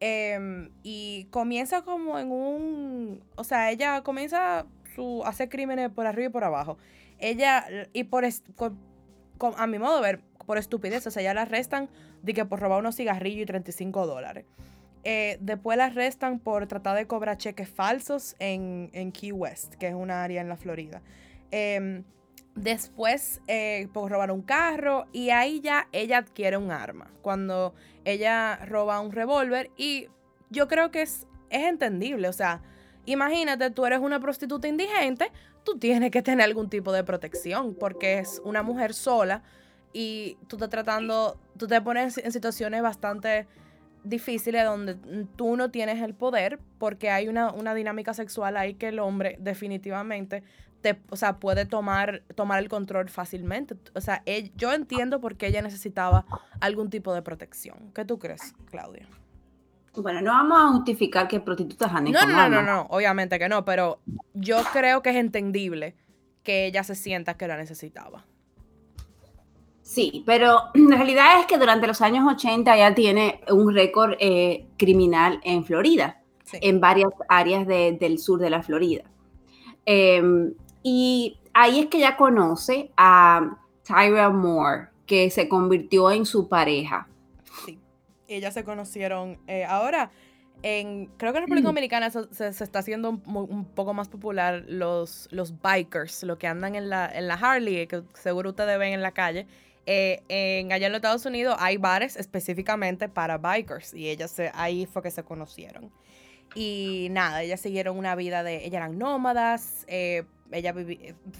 Em, 0.00 0.70
y 0.82 1.26
comienza 1.30 1.82
como 1.82 2.18
en 2.18 2.30
un, 2.30 3.24
o 3.34 3.42
sea, 3.42 3.70
ella 3.70 4.02
comienza 4.02 4.66
su, 4.94 5.22
a 5.24 5.30
hacer 5.30 5.48
crímenes 5.48 5.90
por 5.90 6.06
arriba 6.06 6.28
y 6.28 6.32
por 6.32 6.44
abajo 6.44 6.78
ella, 7.18 7.66
y 7.92 8.04
por, 8.04 8.24
a 8.24 9.66
mi 9.66 9.78
modo 9.78 9.96
de 9.96 10.02
ver, 10.02 10.20
por 10.46 10.58
estupidez, 10.58 11.06
o 11.06 11.10
sea, 11.10 11.22
ya 11.22 11.34
la 11.34 11.42
arrestan 11.42 11.88
de 12.22 12.34
que 12.34 12.44
por 12.44 12.60
robar 12.60 12.80
unos 12.80 12.96
cigarrillos 12.96 13.42
y 13.42 13.46
35 13.46 14.06
dólares. 14.06 14.44
Eh, 15.04 15.38
después 15.40 15.78
la 15.78 15.86
arrestan 15.86 16.38
por 16.38 16.66
tratar 16.66 16.96
de 16.96 17.06
cobrar 17.06 17.36
cheques 17.36 17.68
falsos 17.68 18.34
en, 18.38 19.12
Key 19.12 19.32
West, 19.32 19.74
que 19.74 19.88
es 19.88 19.94
una 19.94 20.24
área 20.24 20.40
en 20.40 20.48
la 20.48 20.56
Florida. 20.56 21.02
Em, 21.50 22.04
después 22.58 23.40
eh, 23.46 23.88
por 23.92 24.10
robar 24.10 24.30
un 24.30 24.42
carro 24.42 25.06
y 25.12 25.30
ahí 25.30 25.60
ya 25.60 25.88
ella 25.92 26.18
adquiere 26.18 26.56
un 26.56 26.70
arma. 26.70 27.10
Cuando 27.22 27.74
ella 28.04 28.56
roba 28.66 29.00
un 29.00 29.12
revólver 29.12 29.70
y 29.76 30.08
yo 30.50 30.68
creo 30.68 30.90
que 30.90 31.02
es, 31.02 31.26
es 31.50 31.64
entendible, 31.64 32.28
o 32.28 32.32
sea, 32.32 32.62
imagínate, 33.06 33.70
tú 33.70 33.86
eres 33.86 34.00
una 34.00 34.20
prostituta 34.20 34.68
indigente, 34.68 35.30
tú 35.64 35.78
tienes 35.78 36.10
que 36.10 36.22
tener 36.22 36.44
algún 36.44 36.68
tipo 36.68 36.92
de 36.92 37.04
protección 37.04 37.74
porque 37.74 38.18
es 38.18 38.40
una 38.44 38.62
mujer 38.62 38.94
sola 38.94 39.42
y 39.92 40.36
tú 40.48 40.56
estás 40.56 40.70
tratando, 40.70 41.38
tú 41.56 41.66
te 41.66 41.80
pones 41.80 42.18
en 42.18 42.32
situaciones 42.32 42.82
bastante 42.82 43.46
difíciles 44.04 44.64
donde 44.64 44.94
tú 45.36 45.56
no 45.56 45.70
tienes 45.70 46.02
el 46.02 46.14
poder 46.14 46.58
porque 46.78 47.10
hay 47.10 47.28
una, 47.28 47.74
dinámica 47.74 48.14
sexual 48.14 48.56
ahí 48.56 48.74
que 48.74 48.88
el 48.88 48.98
hombre 48.98 49.36
definitivamente 49.40 50.42
te, 50.80 51.00
o 51.10 51.16
sea, 51.16 51.38
puede 51.38 51.66
tomar, 51.66 52.22
tomar 52.34 52.62
el 52.62 52.68
control 52.68 53.08
fácilmente. 53.08 53.76
O 53.94 54.00
sea, 54.00 54.22
yo 54.56 54.72
entiendo 54.72 55.20
por 55.20 55.36
qué 55.36 55.48
ella 55.48 55.62
necesitaba 55.62 56.24
algún 56.60 56.90
tipo 56.90 57.12
de 57.14 57.22
protección. 57.22 57.90
¿Qué 57.94 58.04
tú 58.04 58.18
crees, 58.18 58.54
Claudia? 58.70 59.06
Bueno, 59.94 60.20
no 60.20 60.30
vamos 60.30 60.58
a 60.58 60.68
justificar 60.76 61.26
que 61.26 61.40
prostitutas 61.40 61.92
anden 61.92 62.12
no, 62.12 62.24
no, 62.24 62.48
no, 62.48 62.48
no, 62.48 62.62
no, 62.62 62.86
obviamente 62.90 63.38
que 63.38 63.48
no, 63.48 63.64
pero 63.64 63.98
yo 64.32 64.58
creo 64.72 65.02
que 65.02 65.10
es 65.10 65.16
entendible 65.16 65.96
que 66.44 66.66
ella 66.66 66.84
se 66.84 66.94
sienta 66.94 67.34
que 67.34 67.48
la 67.48 67.56
necesitaba. 67.56 68.24
Sí, 69.82 70.22
pero 70.26 70.64
la 70.74 70.96
realidad 70.96 71.40
es 71.40 71.46
que 71.46 71.58
durante 71.58 71.86
los 71.86 72.00
años 72.00 72.24
80 72.30 72.76
ya 72.76 72.94
tiene 72.94 73.40
un 73.50 73.74
récord 73.74 74.14
eh, 74.20 74.66
criminal 74.76 75.40
en 75.42 75.64
Florida, 75.64 76.22
en 76.52 76.80
varias 76.80 77.10
áreas 77.28 77.66
del 77.66 78.18
sur 78.18 78.38
de 78.38 78.50
la 78.50 78.62
Florida. 78.62 79.04
Em, 79.84 80.52
y 80.88 81.38
ahí 81.52 81.80
es 81.80 81.86
que 81.86 81.98
ella 81.98 82.16
conoce 82.16 82.90
a 82.96 83.58
Tyra 83.82 84.30
Moore, 84.30 84.88
que 85.06 85.30
se 85.30 85.48
convirtió 85.48 86.10
en 86.10 86.24
su 86.24 86.48
pareja 86.48 87.08
ellas 88.28 88.54
se 88.54 88.64
conocieron. 88.64 89.38
Eh, 89.46 89.64
ahora, 89.64 90.10
en, 90.62 91.06
creo 91.16 91.32
que 91.32 91.38
en 91.38 91.44
República 91.44 91.68
mm. 91.68 91.74
Dominicana 91.74 92.10
se, 92.10 92.48
está 92.48 92.78
haciendo 92.78 93.10
un, 93.10 93.64
poco 93.64 93.94
más 93.94 94.08
popular 94.08 94.64
los, 94.68 95.28
los 95.30 95.60
bikers, 95.60 96.22
lo 96.22 96.38
que 96.38 96.46
andan 96.46 96.74
en 96.74 96.88
la, 96.88 97.10
en 97.12 97.26
la 97.26 97.34
Harley, 97.34 97.86
que 97.86 98.02
seguro 98.14 98.50
ustedes 98.50 98.78
ven 98.78 98.92
en 98.92 99.02
la 99.02 99.12
calle. 99.12 99.46
Eh, 99.86 100.22
en, 100.28 100.70
allá 100.70 100.86
en 100.86 100.92
los 100.92 100.98
Estados 100.98 101.24
Unidos 101.24 101.56
hay 101.58 101.78
bares 101.78 102.16
específicamente 102.16 103.08
para 103.08 103.38
bikers 103.38 103.94
y 103.94 104.10
ellas 104.10 104.30
se, 104.30 104.50
ahí 104.54 104.84
fue 104.84 105.02
que 105.02 105.10
se 105.10 105.22
conocieron. 105.22 105.90
Y 106.54 107.08
nada, 107.10 107.42
ellas 107.42 107.60
siguieron 107.60 107.96
una 107.96 108.14
vida 108.14 108.42
de, 108.42 108.66
ellas 108.66 108.74
eran 108.74 108.98
nómadas, 108.98 109.84
eh, 109.86 110.24
ellas 110.52 110.74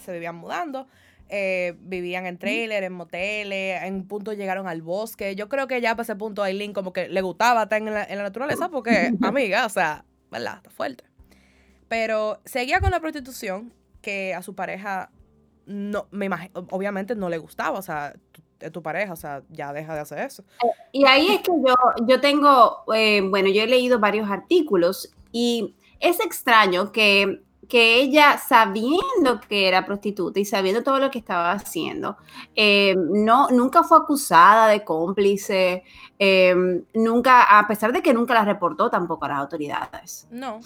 se 0.04 0.12
vivían 0.12 0.36
mudando, 0.36 0.86
eh, 1.28 1.76
vivían 1.80 2.26
en 2.26 2.38
trailer, 2.38 2.84
en 2.84 2.92
moteles, 2.92 3.82
en 3.82 3.94
un 3.94 4.08
punto 4.08 4.32
llegaron 4.32 4.66
al 4.66 4.82
bosque. 4.82 5.36
Yo 5.36 5.48
creo 5.48 5.66
que 5.66 5.80
ya 5.80 5.92
para 5.94 6.02
ese 6.02 6.16
punto 6.16 6.42
Aileen 6.42 6.72
como 6.72 6.92
que 6.92 7.08
le 7.08 7.20
gustaba 7.20 7.64
estar 7.64 7.80
en 7.80 7.92
la, 7.92 8.06
naturaleza 8.06 8.68
porque, 8.68 9.12
amiga, 9.22 9.66
o 9.66 9.68
sea, 9.68 10.04
¿verdad? 10.30 10.56
Está 10.56 10.70
fuerte. 10.70 11.04
Pero 11.88 12.40
seguía 12.44 12.80
con 12.80 12.90
la 12.90 13.00
prostitución 13.00 13.72
que 14.00 14.34
a 14.34 14.42
su 14.42 14.54
pareja 14.54 15.10
no, 15.66 16.06
me 16.10 16.26
imagino, 16.26 16.66
obviamente 16.70 17.14
no 17.14 17.28
le 17.28 17.38
gustaba, 17.38 17.78
o 17.78 17.82
sea, 17.82 18.14
es 18.58 18.72
tu 18.72 18.82
pareja, 18.82 19.12
o 19.12 19.16
sea, 19.16 19.42
ya 19.50 19.72
deja 19.72 19.94
de 19.94 20.00
hacer 20.00 20.18
eso. 20.20 20.42
Eh, 20.64 20.70
y 20.92 21.04
ahí 21.04 21.28
es 21.28 21.40
que 21.40 21.52
yo, 21.52 21.74
yo 22.06 22.20
tengo, 22.20 22.84
eh, 22.94 23.20
bueno, 23.20 23.48
yo 23.50 23.62
he 23.62 23.66
leído 23.66 23.98
varios 23.98 24.30
artículos 24.30 25.12
y 25.30 25.74
es 26.00 26.20
extraño 26.20 26.90
que 26.90 27.42
que 27.68 28.00
ella, 28.00 28.38
sabiendo 28.38 29.40
que 29.46 29.68
era 29.68 29.84
prostituta 29.84 30.40
y 30.40 30.44
sabiendo 30.44 30.82
todo 30.82 30.98
lo 30.98 31.10
que 31.10 31.18
estaba 31.18 31.52
haciendo, 31.52 32.16
eh, 32.56 32.94
no, 32.96 33.48
nunca 33.50 33.82
fue 33.82 33.98
acusada 33.98 34.68
de 34.68 34.84
cómplice, 34.84 35.84
eh, 36.18 36.54
nunca, 36.94 37.58
a 37.58 37.68
pesar 37.68 37.92
de 37.92 38.02
que 38.02 38.14
nunca 38.14 38.34
la 38.34 38.44
reportó 38.44 38.90
tampoco 38.90 39.26
a 39.26 39.28
las 39.28 39.38
autoridades. 39.38 40.26
No. 40.30 40.60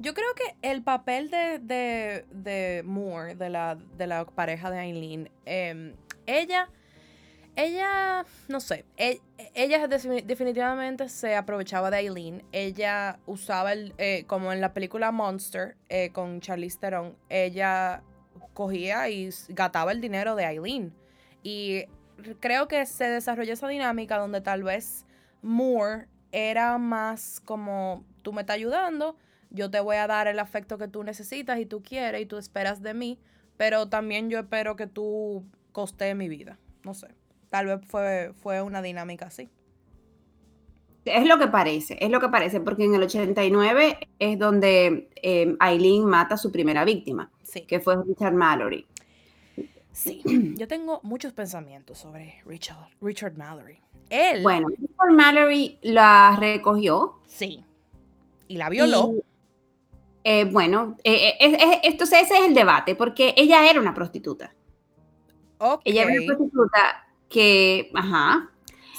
Yo 0.00 0.14
creo 0.14 0.34
que 0.34 0.56
el 0.68 0.82
papel 0.82 1.30
de, 1.30 2.82
Moore, 2.84 3.36
de 3.36 3.50
la, 3.50 3.76
de 3.76 4.06
la 4.08 4.24
pareja 4.24 4.68
de 4.70 4.80
Aileen, 4.80 5.30
eh, 5.46 5.94
ella 6.26 6.68
ella, 7.56 8.24
no 8.48 8.60
sé, 8.60 8.84
e, 8.96 9.20
ella, 9.54 9.86
definitivamente 9.86 11.08
se 11.08 11.36
aprovechaba 11.36 11.90
de 11.90 11.98
Eileen. 11.98 12.42
Ella 12.52 13.18
usaba, 13.26 13.72
el, 13.72 13.94
eh, 13.98 14.24
como 14.26 14.52
en 14.52 14.60
la 14.60 14.72
película 14.72 15.12
Monster 15.12 15.76
eh, 15.88 16.10
con 16.12 16.40
Charlize 16.40 16.78
Theron, 16.78 17.16
ella 17.28 18.02
cogía 18.54 19.08
y 19.10 19.30
gataba 19.48 19.92
el 19.92 20.00
dinero 20.00 20.34
de 20.34 20.44
Eileen. 20.44 20.94
Y 21.42 21.84
creo 22.40 22.68
que 22.68 22.86
se 22.86 23.04
desarrolló 23.04 23.52
esa 23.52 23.68
dinámica 23.68 24.18
donde 24.18 24.40
tal 24.40 24.62
vez 24.62 25.04
Moore 25.42 26.08
era 26.30 26.78
más 26.78 27.40
como, 27.44 28.04
tú 28.22 28.32
me 28.32 28.42
estás 28.42 28.54
ayudando, 28.54 29.16
yo 29.50 29.70
te 29.70 29.80
voy 29.80 29.96
a 29.96 30.06
dar 30.06 30.26
el 30.28 30.38
afecto 30.38 30.78
que 30.78 30.88
tú 30.88 31.04
necesitas 31.04 31.58
y 31.58 31.66
tú 31.66 31.82
quieres 31.82 32.22
y 32.22 32.26
tú 32.26 32.38
esperas 32.38 32.80
de 32.80 32.94
mí, 32.94 33.18
pero 33.58 33.88
también 33.88 34.30
yo 34.30 34.38
espero 34.38 34.76
que 34.76 34.86
tú 34.86 35.44
coste 35.72 36.14
mi 36.14 36.28
vida. 36.28 36.58
No 36.84 36.94
sé. 36.94 37.08
Tal 37.52 37.66
vez 37.66 37.80
fue, 37.86 38.32
fue 38.40 38.62
una 38.62 38.80
dinámica 38.80 39.26
así. 39.26 39.50
Es 41.04 41.26
lo 41.26 41.38
que 41.38 41.48
parece, 41.48 41.98
es 42.00 42.08
lo 42.08 42.18
que 42.18 42.30
parece, 42.30 42.60
porque 42.60 42.86
en 42.86 42.94
el 42.94 43.02
89 43.02 44.08
es 44.18 44.38
donde 44.38 45.10
eh, 45.16 45.54
Aileen 45.60 46.06
mata 46.06 46.36
a 46.36 46.38
su 46.38 46.50
primera 46.50 46.82
víctima, 46.86 47.30
que 47.68 47.78
fue 47.78 48.02
Richard 48.06 48.32
Mallory. 48.32 48.86
Sí, 49.92 50.22
yo 50.56 50.66
tengo 50.66 51.00
muchos 51.02 51.34
pensamientos 51.34 51.98
sobre 51.98 52.42
Richard, 52.46 52.88
Richard 53.02 53.36
Mallory. 53.36 53.78
Él. 54.08 54.42
Bueno, 54.42 54.68
Richard 54.68 55.12
Mallory 55.12 55.78
la 55.82 56.38
recogió. 56.40 57.18
Sí. 57.26 57.62
Y 58.48 58.56
la 58.56 58.70
violó. 58.70 59.12
Eh, 60.24 60.46
bueno, 60.46 60.96
eh, 61.04 61.36
entonces 61.82 62.22
ese 62.22 62.38
es 62.38 62.46
el 62.46 62.54
debate, 62.54 62.94
porque 62.94 63.34
ella 63.36 63.68
era 63.68 63.78
una 63.78 63.92
prostituta. 63.92 64.54
Ella 65.84 66.04
era 66.04 66.12
una 66.12 66.26
prostituta 66.26 67.11
que, 67.32 67.90
ajá, 67.94 68.50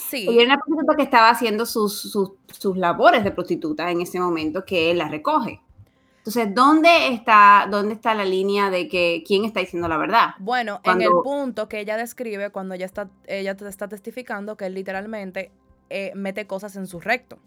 sí. 0.09 0.27
Ella 0.29 0.41
era 0.41 0.45
una 0.45 0.57
prostituta 0.57 0.95
que 0.95 1.03
estaba 1.03 1.29
haciendo 1.29 1.65
sus, 1.65 2.01
sus, 2.01 2.77
labores 2.77 3.23
de 3.23 3.31
prostituta 3.31 3.89
en 3.91 4.01
ese 4.01 4.19
momento 4.19 4.65
que 4.65 4.91
él 4.91 4.97
la 4.97 5.07
recoge. 5.07 5.61
Entonces, 6.17 6.55
¿dónde 6.55 7.09
está, 7.09 7.67
¿dónde 7.69 7.93
está 7.93 8.13
la 8.15 8.23
línea 8.23 8.69
de 8.69 8.87
que 8.87 9.23
quién 9.27 9.43
está 9.43 9.59
diciendo 9.59 9.87
la 9.89 9.97
verdad? 9.97 10.35
Bueno, 10.39 10.79
en 10.85 11.01
el 11.01 11.11
punto 11.23 11.67
que 11.67 11.81
ella 11.81 11.97
describe 11.97 12.49
cuando 12.49 12.75
ella 12.75 12.85
está, 12.85 13.09
ella 13.27 13.51
está 13.51 13.89
testificando 13.89 14.55
que 14.55 14.67
él 14.67 14.73
literalmente 14.73 15.51
eh, 15.89 16.13
mete 16.15 16.47
cosas 16.47 16.77
en 16.77 16.87
su 16.87 17.01
recto. 17.01 17.39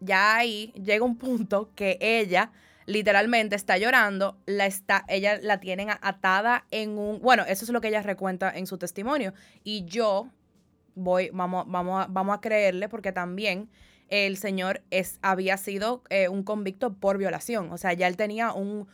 Ya 0.00 0.36
ahí 0.36 0.72
llega 0.72 1.04
un 1.04 1.16
punto 1.16 1.70
que 1.76 1.96
ella 2.00 2.50
literalmente 2.86 3.56
está 3.56 3.78
llorando, 3.78 4.36
la 4.46 4.66
está, 4.66 5.04
ella 5.08 5.38
la 5.42 5.60
tienen 5.60 5.90
atada 5.90 6.66
en 6.70 6.98
un, 6.98 7.20
bueno, 7.20 7.44
eso 7.46 7.64
es 7.64 7.70
lo 7.70 7.80
que 7.80 7.88
ella 7.88 8.02
recuenta 8.02 8.50
en 8.54 8.66
su 8.66 8.78
testimonio. 8.78 9.32
Y 9.62 9.84
yo 9.84 10.28
voy, 10.94 11.30
vamos, 11.32 11.64
vamos, 11.68 12.04
a, 12.04 12.06
vamos 12.08 12.36
a 12.36 12.40
creerle 12.40 12.88
porque 12.88 13.12
también 13.12 13.68
el 14.08 14.36
señor 14.36 14.82
es, 14.90 15.18
había 15.22 15.56
sido 15.56 16.02
eh, 16.10 16.28
un 16.28 16.42
convicto 16.42 16.94
por 16.94 17.18
violación. 17.18 17.72
O 17.72 17.78
sea, 17.78 17.92
ya 17.92 18.06
él 18.06 18.16
tenía 18.16 18.52
un, 18.52 18.86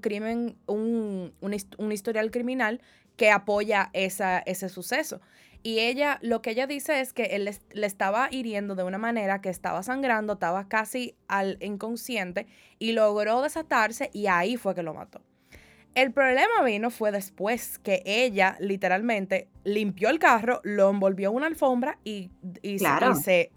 crimen, 0.00 0.56
un, 0.66 1.32
un, 1.40 1.92
historial 1.92 2.30
criminal 2.30 2.80
que 3.16 3.30
apoya 3.30 3.90
esa, 3.92 4.38
ese 4.40 4.68
suceso. 4.68 5.20
Y 5.66 5.78
ella, 5.78 6.18
lo 6.20 6.42
que 6.42 6.50
ella 6.50 6.66
dice 6.66 7.00
es 7.00 7.14
que 7.14 7.22
él 7.22 7.50
le 7.72 7.86
estaba 7.86 8.28
hiriendo 8.30 8.74
de 8.74 8.84
una 8.84 8.98
manera 8.98 9.40
que 9.40 9.48
estaba 9.48 9.82
sangrando, 9.82 10.34
estaba 10.34 10.68
casi 10.68 11.16
al 11.26 11.56
inconsciente 11.62 12.46
y 12.78 12.92
logró 12.92 13.40
desatarse 13.40 14.10
y 14.12 14.26
ahí 14.26 14.58
fue 14.58 14.74
que 14.74 14.82
lo 14.82 14.92
mató. 14.92 15.22
El 15.94 16.12
problema 16.12 16.62
vino 16.62 16.90
fue 16.90 17.12
después 17.12 17.78
que 17.78 18.02
ella 18.04 18.58
literalmente 18.60 19.48
limpió 19.64 20.10
el 20.10 20.18
carro, 20.18 20.60
lo 20.64 20.90
envolvió 20.90 21.30
en 21.30 21.36
una 21.36 21.46
alfombra 21.46 21.98
y, 22.04 22.30
y, 22.60 22.78
se, 22.78 23.50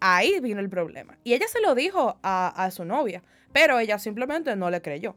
Ahí 0.00 0.40
vino 0.40 0.58
el 0.58 0.68
problema. 0.68 1.16
Y 1.22 1.34
ella 1.34 1.46
se 1.46 1.60
lo 1.60 1.76
dijo 1.76 2.18
a, 2.24 2.48
a 2.48 2.72
su 2.72 2.84
novia, 2.84 3.22
pero 3.52 3.78
ella 3.78 4.00
simplemente 4.00 4.56
no 4.56 4.68
le 4.68 4.82
creyó. 4.82 5.14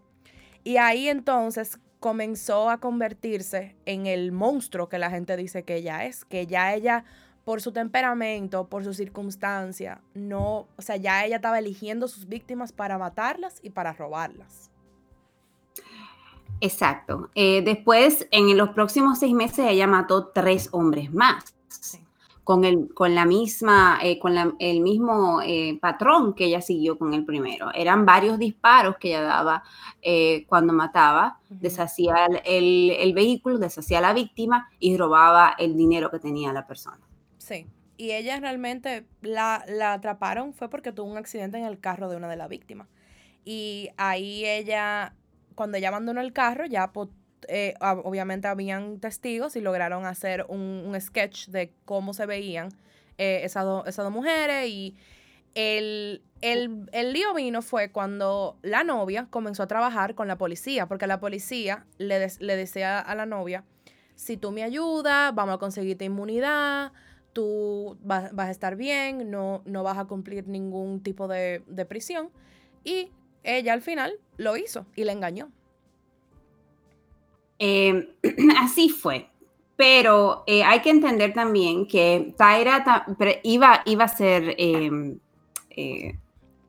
Y 0.63 0.77
ahí 0.77 1.09
entonces 1.09 1.79
comenzó 2.05 2.69
a 2.69 2.77
convertirse 2.77 3.75
en 3.87 4.05
el 4.05 4.31
monstruo 4.31 4.89
que 4.89 4.99
la 4.99 5.09
gente 5.09 5.35
dice 5.35 5.63
que 5.63 5.77
ella 5.77 6.05
es, 6.05 6.23
que 6.23 6.45
ya 6.45 6.75
ella 6.75 7.03
por 7.45 7.63
su 7.63 7.71
temperamento, 7.71 8.67
por 8.67 8.83
su 8.83 8.93
circunstancia, 8.93 10.01
no, 10.13 10.67
o 10.77 10.81
sea, 10.83 10.97
ya 10.97 11.25
ella 11.25 11.37
estaba 11.37 11.57
eligiendo 11.57 12.07
sus 12.07 12.27
víctimas 12.27 12.73
para 12.73 12.99
matarlas 12.99 13.59
y 13.63 13.71
para 13.71 13.91
robarlas. 13.93 14.69
Exacto. 16.61 17.31
Eh, 17.33 17.63
después, 17.65 18.27
en 18.29 18.55
los 18.55 18.69
próximos 18.69 19.17
seis 19.17 19.33
meses, 19.33 19.65
ella 19.67 19.87
mató 19.87 20.27
tres 20.27 20.69
hombres 20.73 21.11
más. 21.11 21.55
Con, 22.45 22.63
el, 22.63 22.93
con 22.93 23.13
la 23.13 23.25
misma, 23.25 23.99
eh, 24.01 24.17
con 24.17 24.55
el 24.59 24.79
mismo 24.79 25.41
eh, 25.41 25.77
patrón 25.81 26.33
que 26.33 26.45
ella 26.45 26.61
siguió 26.61 26.97
con 26.97 27.13
el 27.13 27.25
primero. 27.25 27.73
Eran 27.73 28.05
varios 28.05 28.39
disparos 28.39 28.95
que 28.97 29.09
ella 29.09 29.23
daba 29.23 29.63
cuando 30.47 30.71
mataba, 30.71 31.39
deshacía 31.49 32.27
el, 32.45 32.91
el, 32.91 33.13
vehículo, 33.13 33.57
deshacía 33.57 33.97
a 33.97 34.01
la 34.01 34.13
víctima 34.13 34.69
y 34.79 34.95
robaba 34.95 35.55
el 35.57 35.75
dinero 35.75 36.09
que 36.09 36.19
tenía 36.19 36.53
la 36.53 36.65
persona. 36.65 37.01
Sí, 37.39 37.65
y 37.97 38.11
ella 38.11 38.39
realmente 38.39 39.05
la, 39.21 39.65
la 39.67 39.93
atraparon 39.93 40.53
fue 40.53 40.69
porque 40.69 40.91
tuvo 40.91 41.09
un 41.09 41.17
accidente 41.17 41.57
en 41.57 41.65
el 41.65 41.79
carro 41.79 42.07
de 42.07 42.15
una 42.15 42.29
de 42.29 42.37
las 42.37 42.47
víctimas. 42.47 42.87
Y 43.43 43.89
ahí 43.97 44.45
ella 44.45 45.15
cuando 45.55 45.77
ella 45.77 45.87
abandonó 45.87 46.21
el 46.21 46.33
carro, 46.33 46.65
ya 46.65 46.91
eh, 47.49 47.73
obviamente 47.79 48.47
habían 48.47 48.99
testigos 48.99 49.55
y 49.55 49.61
lograron 49.61 50.05
hacer 50.05 50.45
un, 50.49 50.95
sketch 50.99 51.47
de 51.47 51.71
cómo 51.85 52.13
se 52.13 52.25
veían 52.25 52.69
eh, 53.17 53.41
esas, 53.43 53.65
dos 53.65 54.11
mujeres 54.11 54.67
y 54.69 54.95
el, 55.55 56.21
el, 56.41 57.13
lío 57.13 57.33
vino 57.33 57.61
fue 57.61 57.91
cuando 57.91 58.57
la 58.61 58.83
novia 58.83 59.27
comenzó 59.29 59.63
a 59.63 59.67
trabajar 59.67 60.15
con 60.15 60.27
la 60.27 60.37
policía, 60.37 60.87
porque 60.87 61.07
la 61.07 61.19
policía 61.19 61.85
le, 61.97 62.27
le 62.39 62.55
decía 62.55 62.99
a 62.99 63.15
la 63.15 63.25
novia, 63.25 63.63
si 64.15 64.37
tú 64.37 64.51
me 64.51 64.63
ayudas, 64.63 65.33
vamos 65.33 65.55
a 65.55 65.57
conseguirte 65.57 66.05
inmunidad, 66.05 66.91
tú 67.35 67.97
vas, 68.01 68.31
a 68.37 68.51
estar 68.51 68.75
bien, 68.75 69.29
no, 69.29 69.61
no 69.65 69.83
vas 69.83 69.97
a 69.97 70.05
cumplir 70.05 70.47
ningún 70.47 71.01
tipo 71.01 71.27
de, 71.27 71.63
de 71.67 71.85
prisión. 71.85 72.29
Y 72.83 73.11
ella 73.43 73.73
al 73.73 73.81
final 73.81 74.19
lo 74.37 74.57
hizo 74.57 74.85
y 74.95 75.03
le 75.03 75.11
engañó. 75.11 75.51
Em, 77.59 78.07
así 78.59 78.89
fue. 78.89 79.29
Pero 79.75 80.43
eh, 80.47 80.63
hay 80.63 80.81
que 80.81 80.89
entender 80.89 81.33
también 81.33 81.85
que 81.87 82.33
Tyra 82.37 83.05
iba, 83.43 83.81
iba 83.85 84.03
a 84.05 84.07
ser 84.07 84.55
em, 84.57 85.19
eh, 85.69 86.17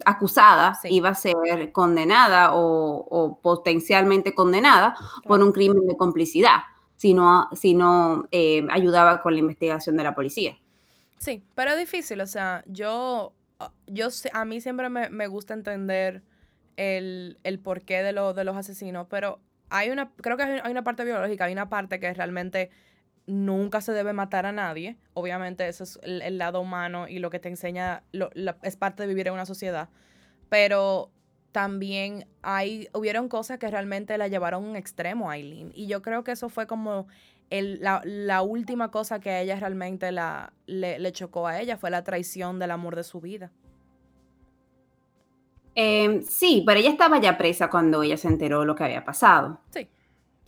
acusada, 0.04 0.76
iba 0.84 1.10
a 1.10 1.14
ser 1.14 1.70
condenada 1.72 2.50
o, 2.54 3.38
potencialmente 3.40 4.34
condenada 4.34 4.96
por 5.24 5.40
un 5.40 5.52
crimen 5.52 5.86
de 5.86 5.96
complicidad 5.96 6.60
si 6.96 7.14
no, 7.14 7.48
si 7.52 7.74
no 7.74 8.26
em, 8.30 8.68
ayudaba 8.70 9.22
con 9.22 9.34
la 9.34 9.40
investigación 9.40 9.96
de 9.96 10.02
la 10.02 10.14
policía. 10.14 10.56
Sí, 11.18 11.44
pero 11.54 11.72
es 11.72 11.78
difícil, 11.78 12.20
o 12.20 12.26
sea, 12.26 12.64
yo, 12.66 13.32
yo 13.86 14.08
a 14.32 14.44
mí 14.44 14.60
siempre 14.60 14.88
me 14.88 15.26
gusta 15.28 15.54
entender 15.54 16.22
el, 16.76 17.38
el 17.42 17.58
porqué 17.58 18.02
de, 18.02 18.12
lo, 18.12 18.34
de 18.34 18.44
los 18.44 18.56
asesinos, 18.56 19.06
pero 19.08 19.40
hay 19.70 19.90
una, 19.90 20.10
creo 20.16 20.36
que 20.36 20.42
hay 20.42 20.70
una 20.70 20.84
parte 20.84 21.04
biológica, 21.04 21.44
hay 21.44 21.52
una 21.52 21.68
parte 21.68 22.00
que 22.00 22.12
realmente 22.14 22.70
nunca 23.26 23.80
se 23.80 23.92
debe 23.92 24.12
matar 24.12 24.46
a 24.46 24.52
nadie. 24.52 24.96
Obviamente 25.14 25.66
eso 25.68 25.84
es 25.84 25.98
el, 26.02 26.38
lado 26.38 26.60
humano 26.60 27.08
y 27.08 27.18
lo 27.18 27.30
que 27.30 27.38
te 27.38 27.48
enseña, 27.48 28.02
es 28.62 28.76
parte 28.76 29.02
de 29.02 29.08
vivir 29.08 29.28
en 29.28 29.34
una 29.34 29.46
sociedad. 29.46 29.88
Pero 30.48 31.10
también 31.52 32.28
hay, 32.42 32.88
hubieron 32.92 33.28
cosas 33.28 33.58
que 33.58 33.68
realmente 33.68 34.16
la 34.18 34.28
llevaron 34.28 34.64
a 34.64 34.68
un 34.68 34.76
extremo 34.76 35.30
a 35.30 35.34
Aileen. 35.34 35.72
Y 35.74 35.86
yo 35.86 36.02
creo 36.02 36.22
que 36.22 36.32
eso 36.32 36.48
fue 36.48 36.66
como 36.66 37.08
el, 37.50 37.80
la, 37.80 38.42
última 38.42 38.90
cosa 38.90 39.20
que 39.20 39.30
a 39.30 39.40
ella 39.40 39.56
realmente 39.58 40.12
la, 40.12 40.52
le, 40.66 40.98
le 40.98 41.12
chocó 41.12 41.46
a 41.46 41.60
ella, 41.60 41.76
fue 41.76 41.90
la 41.90 42.04
traición 42.04 42.58
del 42.58 42.70
amor 42.70 42.96
de 42.96 43.04
su 43.04 43.20
vida. 43.20 43.50
Em, 45.78 46.22
sí, 46.22 46.62
pero 46.66 46.80
ella 46.80 46.88
estaba 46.88 47.20
ya 47.20 47.36
presa 47.36 47.68
cuando 47.68 48.02
ella 48.02 48.16
se 48.16 48.28
enteró 48.28 48.60
de 48.60 48.66
lo 48.66 48.74
que 48.74 48.84
había 48.84 49.04
pasado. 49.04 49.60
Sí. 49.70 49.86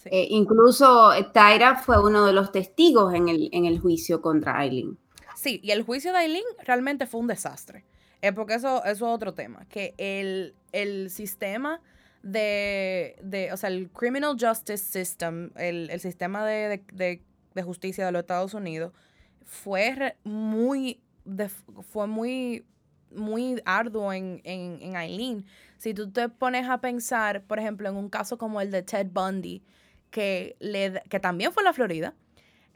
Eh, 0.06 0.26
incluso 0.30 1.12
eh, 1.12 1.28
Tyra 1.34 1.76
fue 1.76 2.02
uno 2.02 2.24
de 2.24 2.32
los 2.32 2.50
testigos 2.50 3.12
en 3.12 3.28
el, 3.28 3.50
en 3.52 3.66
el 3.66 3.78
juicio 3.78 4.22
contra 4.22 4.58
Aileen. 4.58 4.96
Sí, 5.36 5.60
y 5.62 5.72
el 5.72 5.82
juicio 5.82 6.12
de 6.12 6.18
Aileen 6.20 6.44
realmente 6.64 7.06
fue 7.06 7.20
un 7.20 7.26
desastre. 7.26 7.84
Eh, 8.22 8.32
porque 8.32 8.54
eso, 8.54 8.78
eso, 8.84 8.90
es 8.90 9.02
otro 9.02 9.34
tema. 9.34 9.66
Que 9.68 9.94
el, 9.98 10.54
el 10.72 11.10
sistema 11.10 11.82
de, 12.22 13.16
de, 13.22 13.52
o 13.52 13.58
sea, 13.58 13.68
el 13.68 13.90
Criminal 13.90 14.34
Justice 14.40 14.78
System, 14.78 15.50
el, 15.56 15.90
el 15.90 16.00
sistema 16.00 16.46
de, 16.46 16.82
de, 16.94 17.22
de, 17.54 17.62
justicia 17.62 18.06
de 18.06 18.12
los 18.12 18.20
Estados 18.20 18.54
Unidos, 18.54 18.92
fue 19.44 20.16
muy, 20.24 21.02
fue 21.92 22.06
muy 22.06 22.64
muy 23.14 23.60
arduo 23.64 24.12
en, 24.12 24.40
en, 24.44 24.78
en 24.80 24.96
Aileen. 24.96 25.44
Si 25.78 25.94
tú 25.94 26.10
te 26.10 26.28
pones 26.28 26.68
a 26.68 26.78
pensar, 26.78 27.42
por 27.42 27.58
ejemplo, 27.58 27.88
en 27.88 27.96
un 27.96 28.08
caso 28.08 28.38
como 28.38 28.60
el 28.60 28.70
de 28.70 28.82
Ted 28.82 29.08
Bundy, 29.12 29.62
que, 30.10 30.56
le, 30.60 31.02
que 31.08 31.20
también 31.20 31.52
fue 31.52 31.62
en 31.62 31.66
la 31.66 31.72
Florida, 31.72 32.14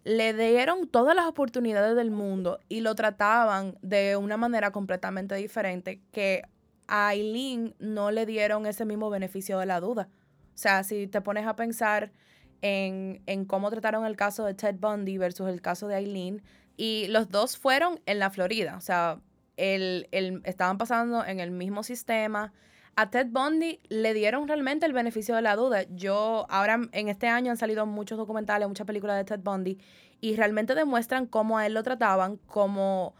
le 0.05 0.33
dieron 0.35 0.88
todas 0.88 1.14
las 1.14 1.27
oportunidades 1.27 1.97
del 1.97 2.11
mundo 2.11 2.59
y 2.68 2.81
lo 2.81 2.95
trataban 2.95 3.79
de 3.83 4.16
una 4.16 4.37
manera 4.37 4.73
completamente 4.73 5.35
diferente 5.37 6.01
que 6.12 6.42
a 6.88 7.09
Aileen 7.09 7.75
no 7.79 8.11
le 8.11 8.27
dieron 8.27 8.66
ese 8.66 8.85
mismo 8.85 9.11
beneficio 9.11 9.59
de 9.59 9.66
la 9.66 9.81
duda. 9.81 10.09
O 10.55 10.59
sea, 10.59 10.83
si 10.83 11.07
te 11.07 11.21
pones 11.21 11.47
a 11.47 11.57
pensar 11.57 12.12
en, 12.61 13.23
en 13.27 13.45
cómo 13.45 13.71
trataron 13.71 14.05
el 14.05 14.16
caso 14.16 14.45
de 14.45 14.55
Ted 14.55 14.77
Bundy 14.79 15.18
versus 15.18 15.49
el 15.49 15.62
caso 15.62 15.88
de 15.88 15.95
Aileen, 15.95 16.42
y 16.77 17.07
los 17.09 17.29
dos 17.29 17.57
fueron 17.57 18.01
en 18.07 18.18
la 18.18 18.31
Florida. 18.31 18.77
O 18.77 18.81
sea, 18.81 19.21
el, 19.62 20.42
estaban 20.44 20.77
pasando 20.77 21.25
en 21.25 21.40
el 21.40 21.51
mismo 21.51 21.83
sistema. 21.83 22.53
A 22.96 23.11
Ted 23.11 23.29
Bundy 23.31 23.81
le 23.88 24.12
dieron 24.12 24.48
realmente 24.48 24.85
el 24.85 24.92
beneficio 24.92 25.35
de 25.35 25.42
la 25.42 25.57
duda. 25.57 25.85
Yo, 25.94 26.46
ahora 26.51 26.81
en 26.92 27.09
este 27.09 27.29
año 27.29 27.51
han 27.51 27.57
salido 27.57 27.87
muchos 27.87 28.18
documentales, 28.18 28.68
muchas 28.68 28.87
películas 28.87 29.16
de 29.16 29.25
Ted 29.25 29.40
Bundy 29.42 29.79
y 30.20 30.37
realmente 30.37 30.75
demuestran 30.75 31.27
cómo 31.27 31.59
a 31.59 31.66
él 31.66 31.75
lo 31.75 31.83
trataban 31.83 32.37
como, 32.46 33.14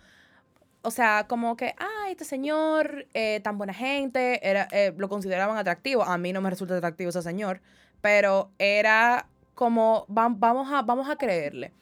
o 0.83 0.91
sea, 0.91 1.27
como 1.29 1.57
que, 1.57 1.75
ah, 1.79 2.11
este 2.11 2.25
señor, 2.25 3.07
eh, 3.15 3.41
tan 3.43 3.57
buena 3.57 3.73
gente, 3.73 4.47
era, 4.49 4.69
eh, 4.73 4.93
lo 4.97 5.09
consideraban 5.09 5.57
atractivo. 5.57 6.03
A 6.03 6.19
mí 6.19 6.33
no 6.33 6.41
me 6.41 6.51
resulta 6.51 6.77
atractivo 6.77 7.11
ese 7.11 7.23
señor, 7.23 7.63
pero 8.01 8.51
era 8.59 9.27
como, 9.55 10.05
vamos 10.09 10.73
a, 10.73 10.83
vamos 10.83 11.09
a 11.09 11.17
creerle. 11.17 11.73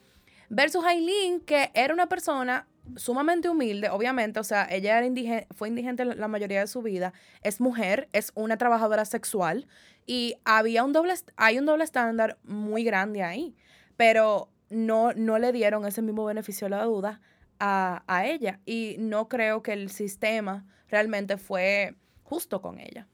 Versus 0.49 0.85
Aileen, 0.85 1.41
que 1.41 1.71
era 1.75 1.95
una 1.95 2.09
persona 2.09 2.67
sumamente 2.97 3.49
humilde, 3.49 3.89
obviamente, 3.91 4.41
o 4.41 4.45
sea, 4.45 4.67
ella 4.71 4.99
era 4.99 5.47
fue 5.55 5.69
indigente 5.69 6.05
la 6.05 6.29
mayoría 6.29 6.61
de 6.61 6.67
su 6.67 6.83
vida, 6.83 7.13
es 7.43 7.61
mujer, 7.61 8.09
es 8.13 8.33
una 8.35 8.57
trabajadora 8.57 9.05
sexual 9.05 9.67
y 10.07 10.37
había 10.45 10.85
un 10.85 10.93
doble, 10.93 11.15
hay 11.37 11.59
un 11.59 11.67
doble 11.67 11.85
estándar 11.85 12.39
muy 12.43 12.85
grande 12.85 13.23
ahí, 13.23 13.55
pero 13.97 14.49
no, 14.71 15.13
no 15.15 15.39
le 15.39 15.53
dieron 15.53 15.87
ese 15.87 16.03
mismo 16.03 16.25
beneficio 16.25 16.67
de 16.67 16.71
la 16.71 16.85
duda 16.85 17.21
a, 17.59 18.03
a 18.07 18.27
ella 18.27 18.61
y 18.65 18.97
no 18.99 19.29
creo 19.29 19.63
que 19.63 19.73
el 19.73 19.91
sistema 19.91 20.67
realmente 20.89 21.37
fue 21.37 21.95
justo 22.23 22.61
con 22.61 22.79
ella. 22.79 23.07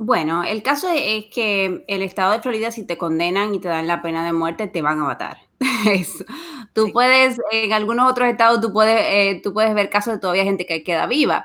Bueno, 0.00 0.44
el 0.44 0.62
caso 0.62 0.88
es 0.94 1.24
que 1.26 1.84
el 1.88 2.02
estado 2.02 2.32
de 2.32 2.40
Florida, 2.40 2.70
si 2.70 2.84
te 2.86 2.96
condenan 2.96 3.52
y 3.52 3.58
te 3.58 3.66
dan 3.66 3.88
la 3.88 4.00
pena 4.00 4.24
de 4.24 4.32
muerte, 4.32 4.68
te 4.68 4.80
van 4.80 5.00
a 5.00 5.04
matar. 5.04 5.47
Eso. 5.86 6.24
Tú 6.72 6.92
puedes, 6.92 7.40
en 7.50 7.72
algunos 7.72 8.10
otros 8.10 8.28
estados, 8.28 8.60
tú 8.60 8.72
puedes, 8.72 9.00
eh, 9.00 9.40
tú 9.42 9.52
puedes 9.52 9.74
ver 9.74 9.90
casos 9.90 10.14
de 10.14 10.20
todavía 10.20 10.44
gente 10.44 10.66
que 10.66 10.84
queda 10.84 11.06
viva, 11.06 11.44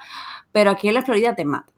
pero 0.52 0.71
aquí 0.71 0.88
en 0.88 0.93
la 0.93 1.02
Florida 1.04 1.36
te 1.36 1.45
matan. 1.45 1.73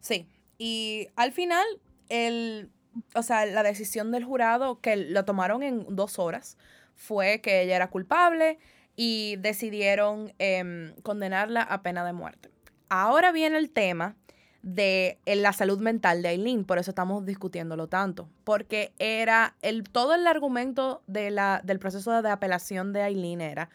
Sí, 0.00 0.26
y 0.58 1.08
al 1.16 1.32
final, 1.32 1.64
el, 2.08 2.70
o 3.14 3.22
sea, 3.22 3.46
la 3.46 3.62
decisión 3.62 4.10
del 4.10 4.24
jurado, 4.24 4.80
que 4.80 4.96
lo 4.96 5.24
tomaron 5.24 5.62
en 5.62 5.84
dos 5.94 6.18
horas, 6.18 6.56
fue 6.94 7.40
que 7.40 7.62
ella 7.62 7.76
era 7.76 7.90
culpable 7.90 8.58
y 8.96 9.36
decidieron 9.36 10.32
em, 10.38 10.94
condenarla 11.02 11.62
a 11.62 11.82
pena 11.82 12.04
de 12.04 12.12
muerte. 12.12 12.50
Ahora 12.88 13.30
viene 13.30 13.58
el 13.58 13.70
tema 13.70 14.16
de 14.62 15.18
la 15.24 15.52
salud 15.52 15.78
mental 15.78 16.22
de 16.22 16.28
Aileen, 16.28 16.64
por 16.64 16.78
eso 16.78 16.90
estamos 16.90 17.24
discutiéndolo 17.24 17.86
tanto, 17.86 18.28
porque 18.44 18.92
era 18.98 19.54
el, 19.62 19.84
todo 19.84 20.14
el 20.14 20.26
argumento 20.26 21.02
de 21.06 21.30
la, 21.30 21.60
del 21.64 21.78
proceso 21.78 22.22
de 22.22 22.30
apelación 22.30 22.92
de 22.92 23.02
Aileen 23.02 23.40
era 23.40 23.70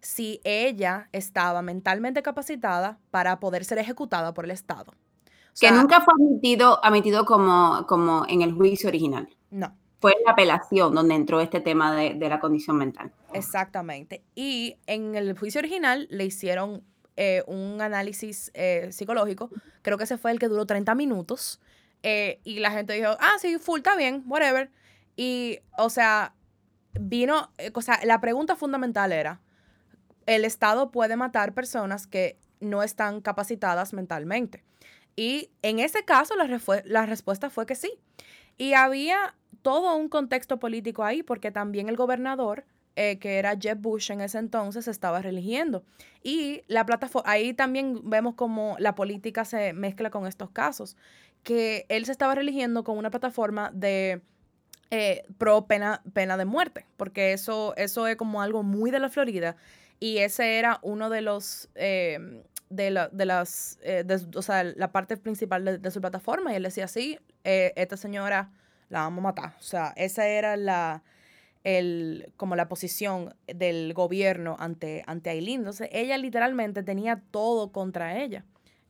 si 0.00 0.40
ella 0.44 1.08
estaba 1.12 1.62
mentalmente 1.62 2.22
capacitada 2.22 2.98
para 3.10 3.40
poder 3.40 3.64
ser 3.64 3.78
ejecutada 3.78 4.34
por 4.34 4.44
el 4.44 4.52
Estado. 4.52 4.92
que 5.58 5.72
nunca 5.72 6.00
fue 6.00 6.14
admitido, 6.14 6.84
admitido 6.84 7.24
como, 7.24 7.84
como 7.88 8.24
en 8.28 8.42
el 8.42 8.52
juicio 8.52 8.88
original. 8.88 9.28
No. 9.50 9.74
Fue 9.98 10.14
la 10.24 10.32
apelación 10.32 10.94
donde 10.94 11.14
entró 11.14 11.40
este 11.40 11.60
tema 11.60 11.96
de, 11.96 12.14
de 12.14 12.28
la 12.28 12.38
condición 12.38 12.76
mental. 12.76 13.10
Exactamente. 13.32 14.22
Y 14.34 14.76
en 14.86 15.16
el 15.16 15.36
juicio 15.36 15.58
original 15.58 16.06
le 16.10 16.26
hicieron 16.26 16.84
eh, 17.16 17.42
un 17.46 17.80
análisis 17.80 18.50
eh, 18.54 18.88
psicológico. 18.92 19.50
Creo 19.82 19.96
que 19.96 20.04
ese 20.04 20.18
fue 20.18 20.32
el 20.32 20.38
que 20.38 20.48
duró 20.48 20.66
30 20.66 20.94
minutos. 20.94 21.60
Eh, 22.02 22.40
y 22.44 22.58
la 22.58 22.70
gente 22.70 22.92
dijo, 22.92 23.16
ah, 23.20 23.36
sí, 23.40 23.58
full, 23.58 23.78
está 23.78 23.96
bien, 23.96 24.22
whatever. 24.26 24.70
Y, 25.16 25.60
o 25.78 25.88
sea, 25.88 26.34
vino, 27.00 27.50
o 27.72 27.82
sea, 27.82 28.00
la 28.04 28.20
pregunta 28.20 28.54
fundamental 28.54 29.12
era, 29.12 29.40
¿el 30.26 30.44
Estado 30.44 30.90
puede 30.90 31.16
matar 31.16 31.54
personas 31.54 32.06
que 32.06 32.38
no 32.60 32.82
están 32.82 33.22
capacitadas 33.22 33.94
mentalmente? 33.94 34.62
Y 35.16 35.50
en 35.62 35.78
ese 35.78 36.04
caso 36.04 36.36
la, 36.36 36.60
la 36.84 37.06
respuesta 37.06 37.48
fue 37.48 37.64
que 37.64 37.74
sí. 37.74 37.98
Y 38.58 38.74
había 38.74 39.34
todo 39.62 39.96
un 39.96 40.08
contexto 40.08 40.58
político 40.58 41.02
ahí, 41.02 41.22
porque 41.22 41.50
también 41.50 41.88
el 41.88 41.96
gobernador 41.96 42.64
eh, 42.98 43.18
que 43.18 43.38
era 43.38 43.54
Jeb 43.58 43.78
Bush 43.78 44.10
en 44.10 44.22
ese 44.22 44.38
entonces, 44.38 44.88
estaba 44.88 45.20
religiendo. 45.20 45.84
Y 46.22 46.62
la 46.66 46.86
plataforma, 46.86 47.30
ahí 47.30 47.52
también 47.52 48.00
vemos 48.08 48.34
cómo 48.34 48.74
la 48.78 48.94
política 48.94 49.44
se 49.44 49.74
mezcla 49.74 50.08
con 50.08 50.26
estos 50.26 50.50
casos, 50.50 50.96
que 51.42 51.84
él 51.90 52.06
se 52.06 52.12
estaba 52.12 52.34
religiendo 52.34 52.84
con 52.84 52.96
una 52.96 53.10
plataforma 53.10 53.70
de 53.74 54.22
eh, 54.90 55.24
pro 55.36 55.66
pena, 55.66 56.02
pena 56.14 56.38
de 56.38 56.46
muerte, 56.46 56.86
porque 56.96 57.34
eso, 57.34 57.74
eso 57.76 58.06
es 58.06 58.16
como 58.16 58.40
algo 58.40 58.62
muy 58.62 58.90
de 58.90 58.98
la 58.98 59.10
Florida. 59.10 59.56
Y 60.00 60.18
ese 60.18 60.58
era 60.58 60.78
uno 60.82 61.10
de 61.10 61.20
los... 61.20 61.68
Eh, 61.74 62.42
de, 62.68 62.90
la, 62.90 63.08
de 63.08 63.26
las, 63.26 63.78
o 64.34 64.42
sea, 64.42 64.64
la 64.64 64.90
parte 64.90 65.16
principal 65.16 65.64
de, 65.64 65.78
de, 65.78 65.90
su 65.92 66.00
plataforma. 66.00 66.52
Y 66.52 66.56
él 66.56 66.64
decía, 66.64 66.88
sí, 66.88 67.16
esta 67.44 67.96
señora 67.96 68.50
la 68.88 69.02
vamos 69.02 69.20
a 69.20 69.22
matar. 69.22 69.54
O 69.60 69.62
sea, 69.62 69.92
esa 69.96 70.26
era 70.26 70.56
la, 70.56 71.04
el, 71.66 72.32
como 72.36 72.54
la 72.54 72.68
posición 72.68 73.34
del 73.48 73.92
gobierno 73.92 74.56
ante, 74.60 75.02
ante 75.08 75.30
Aileen. 75.30 75.62
Entonces, 75.62 75.88
ella 75.90 76.16
literalmente 76.16 76.84
tenía 76.84 77.24
todo 77.32 77.72
contra 77.72 78.22
ella. 78.22 78.44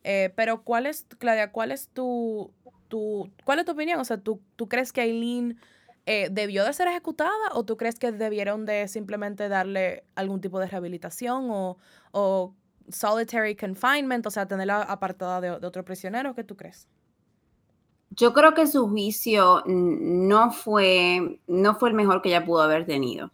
Eh, 0.05 0.31
pero, 0.37 0.63
¿cuál 0.63 0.85
es, 0.85 1.07
Claudia, 1.19 1.53
cuál 1.53 1.73
es 1.73 1.89
tu, 1.89 2.53
tu, 2.89 3.31
cuál 3.45 3.61
es 3.61 3.65
tu 3.65 3.73
opinión? 3.73 3.99
O 3.99 4.05
sea, 4.05 4.19
¿tú, 4.19 4.43
tú 4.57 4.69
crees 4.69 4.93
que 4.93 5.01
Aileen 5.01 5.59
eh, 6.05 6.29
debió 6.31 6.67
de 6.67 6.73
ser 6.75 6.89
ejecutada 6.89 7.33
o 7.55 7.65
tú 7.65 7.79
crees 7.79 7.99
que 7.99 8.13
debieron 8.13 8.67
de 8.67 8.89
simplemente 8.89 9.49
darle 9.49 10.05
algún 10.15 10.43
tipo 10.43 10.61
de 10.61 10.67
rehabilitación 10.67 11.49
o, 11.51 11.79
o 12.13 12.55
solitary 12.91 13.57
confinement, 13.57 14.27
o 14.27 14.31
sea, 14.31 14.47
tenerla 14.47 14.83
apartada 14.83 15.41
de, 15.41 15.59
de 15.59 15.67
otro 15.67 15.83
prisionero? 15.83 16.35
¿Qué 16.35 16.45
tú 16.45 16.59
crees? 16.59 16.89
Yo 18.11 18.33
creo 18.33 18.55
que 18.55 18.67
su 18.67 18.89
juicio 18.89 19.63
no 19.67 20.51
fue, 20.51 21.41
no 21.47 21.75
fue 21.75 21.91
el 21.91 21.95
mejor 21.95 22.23
que 22.23 22.29
ella 22.29 22.45
pudo 22.45 22.63
haber 22.63 22.87
tenido, 22.87 23.31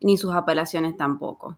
ni 0.00 0.16
sus 0.16 0.34
apelaciones 0.34 0.96
tampoco. 0.96 1.56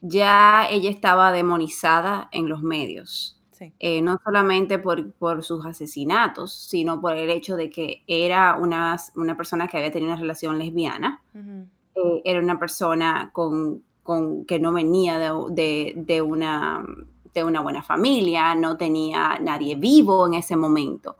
Ya 0.00 0.66
ella 0.70 0.90
estaba 0.90 1.32
demonizada 1.32 2.28
en 2.32 2.48
los 2.48 2.62
medios, 2.62 3.38
eh, 3.78 4.02
no 4.02 4.18
solamente 4.24 4.78
por, 4.78 5.12
por, 5.12 5.44
sus 5.44 5.64
asesinatos, 5.64 6.52
sino 6.52 7.00
por 7.00 7.16
el 7.16 7.30
hecho 7.30 7.56
de 7.56 7.70
que 7.70 8.02
era 8.08 8.56
una, 8.56 8.96
una 9.14 9.36
persona 9.36 9.68
que 9.68 9.76
había 9.76 9.92
tenido 9.92 10.12
una 10.12 10.20
relación 10.20 10.58
lesbiana, 10.58 11.22
eh, 11.34 12.22
era 12.24 12.40
una 12.40 12.58
persona 12.58 13.30
con, 13.32 13.84
con, 14.02 14.44
que 14.46 14.58
no 14.58 14.72
venía 14.72 15.18
de, 15.18 15.92
de 15.94 16.22
una 16.22 16.84
de 17.34 17.44
una 17.44 17.60
buena 17.60 17.82
familia, 17.82 18.54
no 18.54 18.76
tenía 18.76 19.38
nadie 19.40 19.74
vivo 19.74 20.26
en 20.26 20.34
ese 20.34 20.56
momento. 20.56 21.16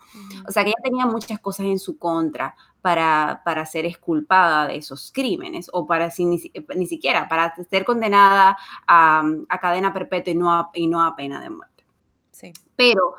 O 0.46 0.52
sea 0.52 0.64
que 0.64 0.70
ella 0.70 0.82
tenía 0.82 1.06
muchas 1.06 1.38
cosas 1.40 1.66
en 1.66 1.78
su 1.78 1.98
contra 1.98 2.54
para, 2.82 3.42
para 3.44 3.64
ser 3.64 3.86
exculpada 3.86 4.66
de 4.66 4.76
esos 4.76 5.12
crímenes 5.12 5.70
o 5.72 5.86
para 5.86 6.12
ni, 6.18 6.86
siquiera 6.86 7.28
para 7.28 7.54
ser 7.70 7.84
condenada 7.84 8.58
a, 8.86 9.22
cadena 9.60 9.92
perpetua 9.92 10.32
y 10.32 10.36
no 10.36 10.52
a, 10.52 10.70
y 10.74 10.86
no 10.86 11.02
a 11.02 11.16
pena 11.16 11.40
de 11.40 11.50
muerte. 11.50 11.84
Sí. 12.32 12.52
Pero 12.76 13.14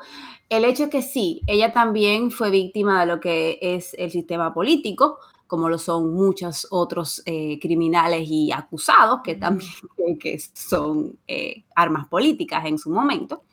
el 0.48 0.64
hecho 0.64 0.84
es 0.84 0.90
que 0.90 1.02
sí, 1.02 1.40
ella 1.46 1.72
también 1.72 2.30
fue 2.30 2.50
víctima 2.50 3.00
de 3.00 3.06
lo 3.06 3.20
que 3.20 3.58
es 3.60 3.94
el 3.98 4.10
sistema 4.10 4.52
político, 4.52 5.18
como 5.54 5.68
lo 5.68 5.78
son 5.78 6.12
muchos 6.12 6.66
otros 6.72 7.22
eh, 7.26 7.60
criminales 7.60 8.26
y 8.28 8.50
acusados 8.50 9.20
que 9.22 9.36
también 9.36 9.70
que 10.18 10.36
son 10.52 11.16
eh, 11.28 11.62
armas 11.76 12.08
políticas 12.08 12.64
en 12.66 12.76
su 12.76 12.90
momento. 12.90 13.44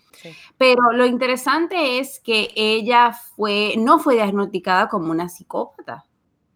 Pero 0.58 0.94
lo 0.94 1.06
interesante 1.06 2.00
es 2.00 2.20
que 2.20 2.50
ella 2.56 3.14
fue, 3.36 3.76
no 3.78 4.00
fue 4.00 4.16
diagnosticada 4.16 4.90
como 4.90 5.12
una 5.12 5.30
psicópata. 5.30 6.06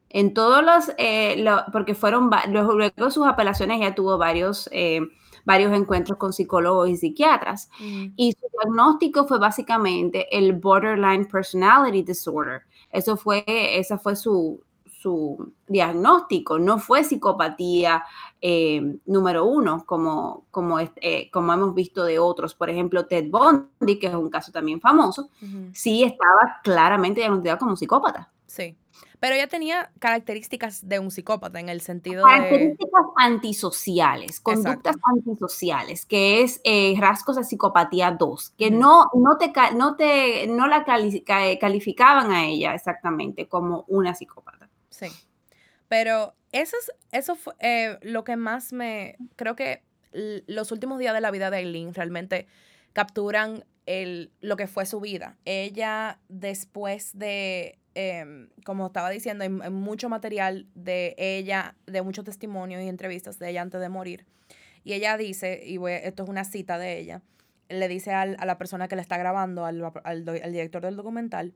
En 0.10 0.34
todos 0.34 0.66
los, 0.66 0.92
eh, 0.98 1.46
porque 1.72 1.94
fueron, 1.94 2.32
luego 2.50 2.76
de 2.76 2.92
sus 3.12 3.28
apelaciones 3.28 3.78
ella 3.82 3.94
tuvo 3.94 4.18
varios, 4.18 4.68
varios 5.46 5.74
encuentros 5.74 6.18
con 6.18 6.34
psicólogos 6.34 6.90
y 6.90 6.98
psiquiatras. 6.98 7.70
Y 8.16 8.32
su 8.32 8.48
diagnóstico 8.64 9.28
fue 9.28 9.38
básicamente 9.38 10.36
el 10.36 10.54
borderline 10.54 11.26
personality 11.26 12.02
disorder. 12.02 12.64
Eso 12.92 13.16
fue, 13.16 13.44
esa 13.48 14.00
fue 14.00 14.16
su, 14.16 14.60
su 15.06 15.54
diagnóstico, 15.68 16.58
no 16.58 16.80
fue 16.80 17.04
psicopatía 17.04 18.04
eh, 18.42 18.82
número 19.06 19.46
uno, 19.46 19.86
como, 19.86 20.48
como, 20.50 20.80
eh, 20.80 21.30
como 21.32 21.54
hemos 21.54 21.76
visto 21.76 22.04
de 22.04 22.18
otros. 22.18 22.56
Por 22.56 22.72
ejemplo, 22.72 23.06
Ted 23.06 23.30
Bundy, 23.30 24.00
que 24.00 24.08
es 24.08 24.16
un 24.16 24.32
caso 24.32 24.52
también 24.52 24.82
famoso, 24.82 25.30
sí 25.74 26.04
estaba 26.04 26.60
claramente 26.64 27.22
diagnosticado 27.22 27.60
como 27.60 27.76
psicópata. 27.76 28.32
Sí. 28.48 28.76
Pero 29.20 29.36
ella 29.36 29.48
tenía 29.48 29.92
características 30.00 30.88
de 30.88 30.98
un 30.98 31.12
psicópata 31.12 31.60
en 31.60 31.70
el 31.70 31.82
sentido 31.82 32.24
características 32.24 33.06
antisociales, 33.16 34.40
conductas 34.40 34.96
antisociales, 35.04 36.06
que 36.08 36.42
es 36.42 36.62
eh, 36.64 36.96
rasgos 37.00 37.36
de 37.36 37.44
psicopatía 37.44 38.12
2, 38.12 38.54
que 38.58 38.72
no, 38.72 39.06
no, 39.14 39.38
te, 39.38 39.54
no, 39.76 39.96
te, 39.96 40.48
no 40.48 40.68
la 40.68 40.84
calificaban 40.84 42.32
a 42.32 42.46
ella 42.48 42.74
exactamente 42.74 43.48
como 43.48 43.86
una 43.88 44.16
psicópata. 44.16 44.65
Sí. 44.98 45.08
Pero 45.88 46.36
eso 46.52 46.76
es, 46.78 46.92
eso 47.12 47.36
fue 47.36 47.54
eh, 47.60 47.98
lo 48.02 48.24
que 48.24 48.36
más 48.36 48.74
me. 48.74 49.18
Creo 49.36 49.56
que 49.56 49.84
los 50.12 50.72
últimos 50.72 51.00
días 51.00 51.14
de 51.14 51.22
la 51.22 51.32
vida 51.32 51.50
de 51.50 51.60
Eileen 51.60 51.94
realmente 51.94 52.48
capturan 52.94 53.66
el, 53.86 54.32
lo 54.40 54.56
que 54.56 54.68
fue 54.68 54.86
su 54.86 55.00
vida. 55.00 55.38
Ella, 55.46 56.20
después 56.30 57.18
de. 57.18 57.78
Em, 57.94 58.50
como 58.66 58.88
estaba 58.88 59.10
diciendo, 59.10 59.44
hay, 59.44 59.50
mucho 59.50 60.10
material 60.10 60.68
de 60.76 61.16
ella, 61.18 61.76
de 61.86 62.02
muchos 62.02 62.26
testimonios 62.26 62.82
y 62.82 62.88
entrevistas 62.88 63.40
de 63.40 63.50
ella 63.50 63.62
antes 63.62 63.80
de 63.80 63.90
morir. 63.90 64.26
Y 64.84 64.94
ella 64.94 65.18
dice, 65.18 65.62
y 65.66 65.80
esto 65.88 66.24
es 66.24 66.30
una 66.30 66.44
cita 66.44 66.78
de 66.78 67.00
ella, 67.00 67.22
le 67.70 67.88
dice 67.88 68.12
a 68.12 68.26
la 68.26 68.58
persona 68.58 68.88
que 68.88 68.96
le 68.96 69.02
está 69.02 69.18
grabando, 69.18 69.66
al, 69.66 69.82
al 70.04 70.26
director 70.26 70.84
del 70.84 70.98
documental, 70.98 71.54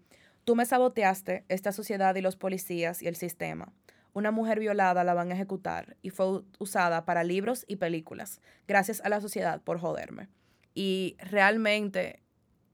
Tú 0.49 0.55
me 0.55 0.65
saboteaste, 0.65 1.45
esta 1.47 1.71
sociedad 1.71 2.15
y 2.15 2.21
los 2.21 2.35
policías 2.35 3.03
y 3.03 3.07
el 3.07 3.15
sistema. 3.15 3.71
Una 4.13 4.31
mujer 4.31 4.59
violada 4.59 5.03
la 5.03 5.13
van 5.13 5.29
a 5.29 5.35
ejecutar 5.35 5.95
y 6.01 6.09
fue 6.09 6.41
usada 6.57 7.05
para 7.05 7.23
libros 7.23 7.65
y 7.67 7.75
películas, 7.75 8.41
gracias 8.67 8.99
a 9.01 9.09
la 9.09 9.21
sociedad 9.21 9.61
por 9.61 9.79
joderme. 9.79 10.27
Y 10.73 11.17
realmente 11.19 12.23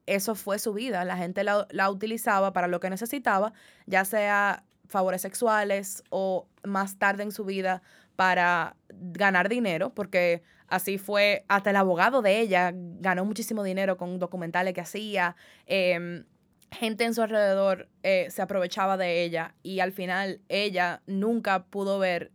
eso 0.05 0.35
fue 0.35 0.57
su 0.57 0.71
vida. 0.71 1.03
La 1.03 1.17
gente 1.17 1.43
la, 1.43 1.67
la 1.69 1.91
utilizaba 1.91 2.53
para 2.53 2.69
lo 2.69 2.79
que 2.79 2.89
necesitaba, 2.89 3.51
ya 3.87 4.05
sea 4.05 4.63
favores 4.87 5.21
sexuales 5.21 6.01
o 6.09 6.47
más 6.63 6.97
tarde 6.97 7.23
en 7.23 7.33
su 7.33 7.43
vida 7.43 7.81
para 8.15 8.77
ganar 8.87 9.49
dinero, 9.49 9.93
porque 9.93 10.43
así 10.69 10.97
fue 10.97 11.43
hasta 11.49 11.71
el 11.71 11.75
abogado 11.75 12.21
de 12.21 12.39
ella, 12.39 12.71
ganó 12.73 13.25
muchísimo 13.25 13.63
dinero 13.63 13.97
con 13.97 14.17
documentales 14.17 14.73
que 14.73 14.79
hacía. 14.79 15.35
Eh, 15.65 16.23
gente 16.71 17.05
en 17.05 17.13
su 17.13 17.21
alrededor 17.21 17.89
eh, 18.03 18.27
se 18.29 18.41
aprovechaba 18.41 18.97
de 18.97 19.23
ella 19.23 19.55
y 19.63 19.79
al 19.79 19.91
final 19.91 20.41
ella 20.49 21.01
nunca 21.07 21.65
pudo 21.65 21.99
ver 21.99 22.31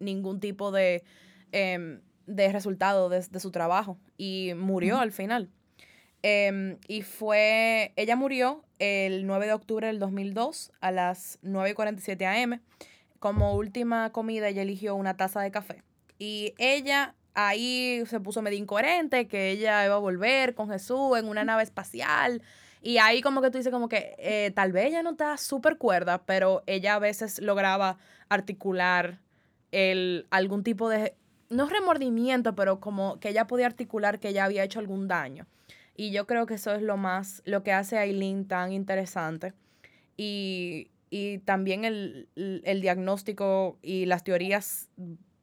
ningún 0.00 0.40
tipo 0.40 0.70
de, 0.70 1.04
em, 1.52 2.00
de 2.26 2.52
resultado 2.52 3.08
de, 3.08 3.22
su 3.22 3.50
trabajo 3.50 3.98
y 4.16 4.52
murió 4.56 4.98
al 4.98 5.12
final. 5.12 5.50
Em, 6.22 6.78
y 6.88 7.02
fue, 7.02 7.92
ella 7.96 8.16
murió 8.16 8.64
el 8.78 9.26
9 9.26 9.46
de 9.46 9.52
octubre 9.52 9.86
del 9.86 9.98
2002 9.98 10.72
a 10.80 10.90
las 10.90 11.38
9.47 11.42 12.26
am. 12.26 12.60
Como 13.20 13.54
última 13.54 14.10
comida 14.10 14.48
ella 14.48 14.62
eligió 14.62 14.94
una 14.94 15.16
taza 15.16 15.40
de 15.40 15.50
café. 15.50 15.82
Y 16.18 16.54
ella 16.58 17.14
ahí 17.34 18.02
se 18.06 18.20
puso 18.20 18.42
medio 18.42 18.58
incoherente, 18.58 19.28
que 19.28 19.50
ella 19.50 19.84
iba 19.84 19.94
a 19.94 19.98
volver 19.98 20.54
con 20.54 20.68
Jesús 20.68 21.16
en 21.16 21.28
una 21.28 21.44
nave 21.44 21.62
espacial. 21.62 22.42
Y 22.82 22.98
ahí 22.98 23.20
como 23.20 23.42
que 23.42 23.50
tú 23.50 23.58
dices 23.58 23.72
como 23.72 23.88
que 23.88 24.14
eh, 24.18 24.52
tal 24.54 24.72
vez 24.72 24.86
ella 24.86 25.02
no 25.02 25.10
está 25.10 25.36
súper 25.36 25.78
cuerda, 25.78 26.22
pero 26.24 26.62
ella 26.66 26.94
a 26.94 26.98
veces 26.98 27.40
lograba 27.40 27.98
articular 28.28 29.18
el, 29.72 30.26
algún 30.30 30.62
tipo 30.62 30.88
de, 30.88 31.14
no 31.50 31.68
remordimiento, 31.68 32.54
pero 32.54 32.80
como 32.80 33.18
que 33.20 33.30
ella 33.30 33.46
podía 33.46 33.66
articular 33.66 34.20
que 34.20 34.28
ella 34.28 34.44
había 34.44 34.64
hecho 34.64 34.78
algún 34.78 35.08
daño. 35.08 35.46
Y 35.96 36.12
yo 36.12 36.26
creo 36.26 36.46
que 36.46 36.54
eso 36.54 36.72
es 36.72 36.82
lo 36.82 36.96
más, 36.96 37.42
lo 37.44 37.62
que 37.62 37.72
hace 37.72 37.98
a 37.98 38.02
Aileen 38.02 38.46
tan 38.46 38.72
interesante. 38.72 39.54
Y, 40.16 40.90
también 41.46 41.84
el, 41.84 42.28
diagnóstico 42.82 43.78
y 43.82 44.04
las 44.04 44.24
teorías 44.24 44.90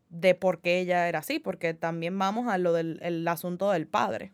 de 0.10 0.36
por 0.36 0.62
qué 0.62 0.80
ella 0.80 1.10
era 1.10 1.20
así, 1.20 1.40
porque 1.40 1.74
también 1.74 2.18
vamos 2.20 2.48
a 2.48 2.58
lo 2.58 2.72
del 2.72 3.28
asunto 3.28 3.72
del 3.72 3.88
padre. 3.88 4.32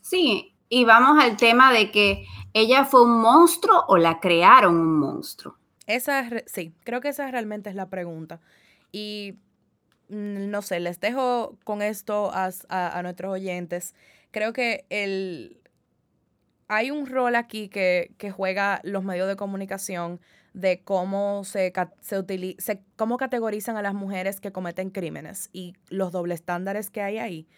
Sí, 0.00 0.53
y 0.68 0.84
vamos 0.84 1.22
al 1.22 1.36
tema 1.36 1.72
de 1.72 1.90
que 1.90 2.26
ella 2.52 2.84
fue 2.84 3.02
un 3.02 3.20
monstruo 3.20 3.84
o 3.88 3.96
la 3.96 4.20
crearon 4.20 4.76
un 4.76 4.98
monstruo. 4.98 5.56
Esa 5.86 6.20
es, 6.20 6.44
sí, 6.46 6.72
creo 6.84 7.00
que 7.00 7.08
esa 7.08 7.30
realmente 7.30 7.68
es 7.70 7.76
la 7.76 7.88
pregunta. 7.88 8.40
Y 8.92 9.38
mm, 10.08 10.50
no 10.50 10.62
sé, 10.62 10.80
les 10.80 11.00
dejo 11.00 11.58
con 11.64 11.82
esto 11.82 12.30
a, 12.32 13.02
nuestros 13.02 13.32
oyentes. 13.32 13.94
Creo 14.30 14.52
que 14.52 14.86
el, 14.88 15.60
hay 16.68 16.90
un 16.90 17.06
rol 17.06 17.34
aquí 17.34 17.68
que, 17.68 18.14
juega 18.34 18.80
los 18.84 19.04
medios 19.04 19.28
de 19.28 19.36
comunicación 19.36 20.20
de 20.54 20.82
cómo 20.82 21.42
se, 21.44 21.72
se, 22.00 22.82
cómo 22.96 23.16
categorizan 23.16 23.76
a 23.76 23.82
las 23.82 23.94
mujeres 23.94 24.40
que 24.40 24.52
cometen 24.52 24.90
crímenes 24.90 25.50
y 25.52 25.74
los 25.88 26.12
dobles 26.12 26.40
estándares 26.40 26.90
que 26.90 27.02
hay 27.02 27.18
ahí. 27.18 27.48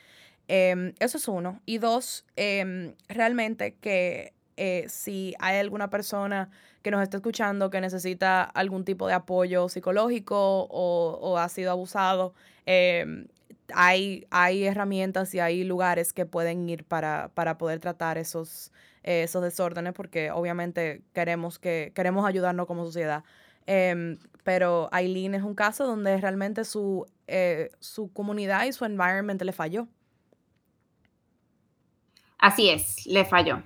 Em, 0.48 0.94
eso 1.00 1.18
es 1.18 1.28
uno. 1.28 1.60
Y 1.66 1.78
dos, 1.78 2.24
em, 2.36 2.94
realmente 3.08 3.74
que 3.74 4.32
eh, 4.56 4.86
si 4.88 5.34
hay 5.38 5.58
alguna 5.58 5.90
persona 5.90 6.50
que 6.82 6.90
nos 6.90 7.02
está 7.02 7.18
escuchando 7.18 7.68
que 7.70 7.80
necesita 7.80 8.44
algún 8.44 8.84
tipo 8.84 9.06
de 9.08 9.14
apoyo 9.14 9.68
psicológico 9.68 10.66
o, 10.70 11.36
ha 11.38 11.48
sido 11.48 11.70
abusado, 11.72 12.34
em, 12.64 13.26
hay, 13.74 14.26
hay 14.30 14.64
herramientas 14.64 15.34
y 15.34 15.40
hay 15.40 15.64
lugares 15.64 16.12
que 16.12 16.26
pueden 16.26 16.68
ir 16.68 16.84
para, 16.84 17.30
poder 17.58 17.80
tratar 17.80 18.18
esos, 18.18 18.72
esos 19.02 19.42
desórdenes 19.42 19.92
porque 19.94 20.30
obviamente 20.30 21.02
queremos, 21.12 21.58
que, 21.58 21.92
queremos 21.94 22.26
ayudarnos 22.26 22.66
como 22.66 22.84
sociedad. 22.84 23.24
pero 24.44 24.88
Aileen 24.92 25.34
es 25.34 25.42
un 25.42 25.54
caso 25.54 25.86
donde 25.86 26.16
realmente 26.20 26.64
su, 26.64 27.06
eh, 27.26 27.70
su 27.80 28.12
comunidad 28.12 28.64
y 28.66 28.72
su 28.72 28.84
environment 28.84 29.42
le 29.42 29.52
falló. 29.52 29.88
Así 32.46 32.70
es, 32.70 33.04
le 33.06 33.24
falló. 33.24 33.60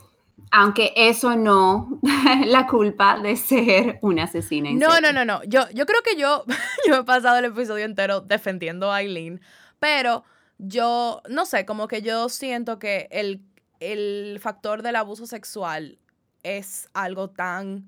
Aunque 0.51 0.95
eso 0.97 1.37
no 1.37 2.01
la 2.47 2.67
culpa 2.67 3.19
de 3.21 3.37
ser 3.37 3.99
una 4.01 4.25
asesina. 4.25 4.71
no, 4.73 5.03
no, 5.03 5.13
no, 5.13 5.27
no. 5.27 5.45
Yo, 5.45 5.69
yo 5.75 5.85
creo 5.85 6.01
que 6.03 6.17
yo, 6.17 6.47
yo 6.89 7.01
he 7.01 7.05
pasado 7.05 7.37
el 7.37 7.45
episodio 7.45 7.85
entero 7.85 8.23
defendiendo 8.23 8.91
a 8.91 8.97
Aileen, 8.97 9.43
pero 9.79 10.25
yo, 10.57 11.21
no 11.29 11.45
sé, 11.45 11.67
como 11.67 11.89
que 11.89 12.01
yo 12.01 12.31
siento 12.31 12.79
que 12.79 13.07
el, 13.11 13.43
el 13.81 14.39
factor 14.41 14.81
del 14.81 14.97
abuso 14.97 15.27
sexual 15.27 15.99
es 16.43 16.89
algo 16.95 17.29
tan 17.29 17.85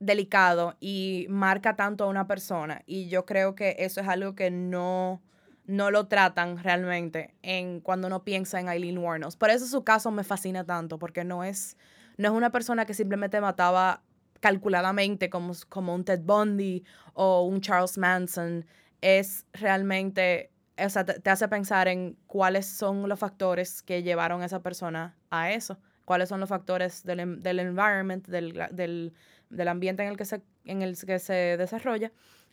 delicado 0.00 0.76
y 0.80 1.26
marca 1.28 1.76
tanto 1.76 2.02
a 2.02 2.08
una 2.08 2.26
persona. 2.26 2.82
Y 2.86 3.08
yo 3.08 3.24
creo 3.24 3.54
que 3.54 3.76
eso 3.78 4.00
es 4.00 4.08
algo 4.08 4.34
que 4.34 4.50
no 4.50 5.22
no 5.68 5.90
lo 5.90 6.08
tratan 6.08 6.56
realmente 6.56 7.34
en 7.42 7.80
cuando 7.80 8.06
uno 8.06 8.24
piensa 8.24 8.58
en 8.58 8.70
Eileen 8.70 8.98
Warnos. 8.98 9.36
Por 9.36 9.50
eso 9.50 9.66
su 9.66 9.84
caso 9.84 10.10
me 10.10 10.24
fascina 10.24 10.64
tanto, 10.64 10.98
porque 10.98 11.24
no 11.24 11.44
es, 11.44 11.76
no 12.16 12.28
es 12.28 12.34
una 12.34 12.50
persona 12.50 12.86
que 12.86 12.94
simplemente 12.94 13.38
mataba 13.40 14.02
calculadamente 14.40 15.28
como, 15.28 15.52
como 15.68 15.94
un 15.94 16.04
Ted 16.04 16.22
Bundy 16.22 16.84
o 17.12 17.42
un 17.42 17.60
Charles 17.60 17.98
Manson. 17.98 18.64
Es 19.02 19.44
realmente, 19.52 20.50
o 20.82 20.88
sea, 20.88 21.04
te, 21.04 21.28
hace 21.28 21.46
pensar 21.48 21.86
en 21.86 22.16
cuáles 22.26 22.66
son 22.66 23.06
los 23.06 23.18
factores 23.18 23.82
que 23.82 24.02
llevaron 24.02 24.40
a 24.40 24.46
esa 24.46 24.62
persona 24.62 25.18
a 25.28 25.52
eso, 25.52 25.78
cuáles 26.06 26.30
son 26.30 26.40
los 26.40 26.48
factores 26.48 27.04
del, 27.04 27.42
del 27.42 27.60
environment, 27.60 28.26
del, 28.26 28.54
del, 28.72 29.12
del 29.50 29.68
ambiente 29.68 30.02
en 30.02 30.08
el, 30.08 30.16
que 30.16 30.24
se, 30.24 30.40
en 30.64 30.80
el 30.80 30.96
que 30.96 31.18
se 31.18 31.58
desarrolla 31.58 32.10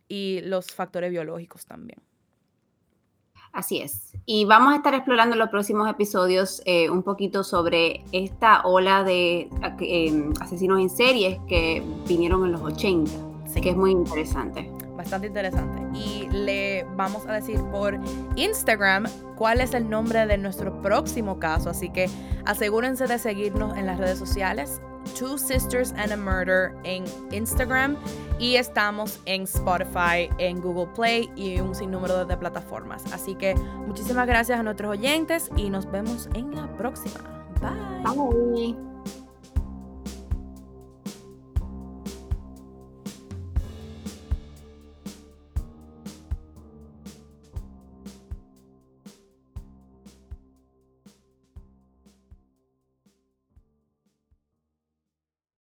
y 0.09 0.41
los 0.41 0.73
factores 0.73 1.11
biológicos 1.11 1.65
también. 1.65 2.01
Así 3.55 3.79
es. 3.79 4.11
Y 4.25 4.43
vamos 4.43 4.73
a 4.73 4.75
estar 4.75 4.93
explorando 4.93 5.33
en 5.33 5.39
los 5.39 5.49
próximos 5.49 5.89
episodios 5.89 6.61
eh, 6.65 6.89
un 6.89 7.03
poquito 7.03 7.43
sobre 7.43 8.03
esta 8.11 8.61
ola 8.63 9.03
de 9.03 9.49
eh, 9.79 10.29
asesinos 10.41 10.81
en 10.81 10.89
series 10.89 11.39
que 11.47 11.81
vinieron 12.05 12.43
en 12.43 12.51
los 12.51 12.61
80, 12.61 13.11
que 13.61 13.69
es 13.69 13.77
muy 13.77 13.91
interesante. 13.91 14.69
Bastante 14.97 15.27
interesante. 15.27 15.81
Y 15.97 16.27
le 16.31 16.85
vamos 16.97 17.25
a 17.27 17.33
decir 17.33 17.61
por 17.71 17.97
Instagram 18.35 19.05
cuál 19.37 19.61
es 19.61 19.73
el 19.73 19.89
nombre 19.89 20.25
de 20.25 20.37
nuestro 20.37 20.81
próximo 20.81 21.39
caso. 21.39 21.69
Así 21.69 21.89
que 21.89 22.09
asegúrense 22.45 23.07
de 23.07 23.19
seguirnos 23.19 23.77
en 23.77 23.85
las 23.85 23.97
redes 23.97 24.19
sociales 24.19 24.81
Two 25.17 25.37
Sisters 25.37 25.91
and 25.97 26.11
a 26.11 26.17
Murder 26.17 26.75
en 26.83 27.05
Instagram 27.31 27.97
y 28.39 28.55
estamos 28.55 29.19
en 29.25 29.43
Spotify, 29.43 30.29
en 30.37 30.59
Google 30.59 30.87
Play 30.95 31.29
y 31.35 31.59
un 31.59 31.75
sinnúmero 31.75 32.25
de 32.25 32.37
plataformas. 32.37 33.03
Así 33.13 33.35
que 33.35 33.55
muchísimas 33.55 34.27
gracias 34.27 34.59
a 34.59 34.63
nuestros 34.63 34.91
oyentes 34.91 35.49
y 35.55 35.69
nos 35.69 35.89
vemos 35.89 36.29
en 36.33 36.55
la 36.55 36.67
próxima. 36.77 37.19
Bye. 37.61 38.15
Bye. 38.15 38.94